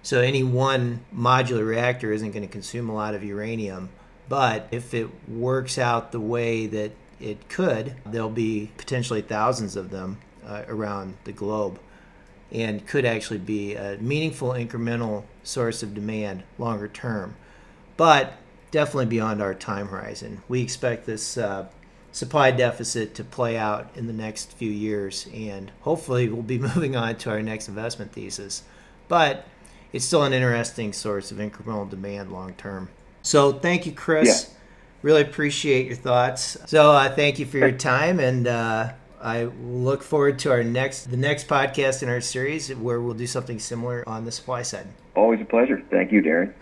So, 0.03 0.21
any 0.21 0.45
one 0.45 1.05
modular 1.15 1.67
reactor 1.67 2.13
isn't 2.13 2.31
going 2.31 2.47
to 2.47 2.53
consume 2.53 2.89
a 2.89 2.95
lot 2.95 3.15
of 3.15 3.25
uranium, 3.25 3.91
but 4.29 4.69
if 4.71 4.95
it 4.95 5.09
works 5.29 5.79
out 5.79 6.13
the 6.13 6.21
way 6.21 6.67
that 6.69 6.93
it 7.21 7.49
could, 7.49 7.97
there'll 8.07 8.31
be 8.31 8.71
potentially 8.79 9.21
thousands 9.21 9.75
of 9.75 9.91
them 9.91 10.19
uh, 10.47 10.63
around 10.69 11.17
the 11.25 11.33
globe 11.33 11.81
and 12.53 12.87
could 12.87 13.05
actually 13.05 13.39
be 13.39 13.75
a 13.75 13.97
meaningful 13.99 14.51
incremental 14.51 15.25
source 15.43 15.83
of 15.83 15.95
demand 15.95 16.43
longer 16.59 16.89
term. 16.89 17.37
But 17.97 18.35
definitely 18.71 19.07
beyond 19.07 19.43
our 19.43 19.55
time 19.55 19.89
horizon. 19.89 20.43
We 20.49 20.63
expect 20.63 21.07
this 21.07 21.37
uh, 21.37 21.67
supply 22.13 22.51
deficit 22.51 23.15
to 23.17 23.25
play 23.25 23.57
out 23.57 23.89
in 23.95 24.07
the 24.07 24.13
next 24.13 24.53
few 24.53 24.71
years, 24.71 25.29
and 25.35 25.71
hopefully 25.83 26.29
we'll 26.29 26.43
be 26.43 26.59
moving 26.75 26.97
on 26.97 27.17
to 27.17 27.31
our 27.31 27.43
next 27.43 27.69
investment 27.69 28.13
thesis. 28.13 28.63
But 29.09 29.47
it's 29.93 30.05
still 30.05 30.23
an 30.23 30.33
interesting 30.33 30.93
source 30.93 31.31
of 31.31 31.39
incremental 31.39 31.89
demand 31.89 32.33
long 32.33 32.55
term. 32.55 32.89
So 33.23 33.53
thank 33.53 33.87
you, 33.87 33.93
Chris. 33.93 34.49
Yeah. 34.49 34.57
Really 35.03 35.23
appreciate 35.23 35.87
your 35.87 35.97
thoughts. 35.97 36.59
So 36.67 36.93
uh, 36.93 37.15
thank 37.15 37.39
you 37.39 37.47
for 37.47 37.59
your 37.59 37.73
time, 37.73 38.21
and 38.21 38.47
uh, 38.47 38.93
I 39.23 39.45
look 39.45 40.03
forward 40.03 40.39
to 40.41 40.51
our 40.51 40.65
next 40.65 41.11
the 41.11 41.17
next 41.17 41.47
podcast 41.47 42.03
in 42.03 42.09
our 42.09 42.21
series 42.21 42.75
where 42.75 43.01
we'll 43.01 43.15
do 43.15 43.27
something 43.27 43.59
similar 43.59 44.09
on 44.09 44.25
the 44.25 44.33
supply 44.33 44.63
side. 44.63 44.87
Always 45.15 45.41
a 45.41 45.45
pleasure. 45.45 45.83
Thank 45.91 46.13
you, 46.13 46.23
Daren. 46.23 46.55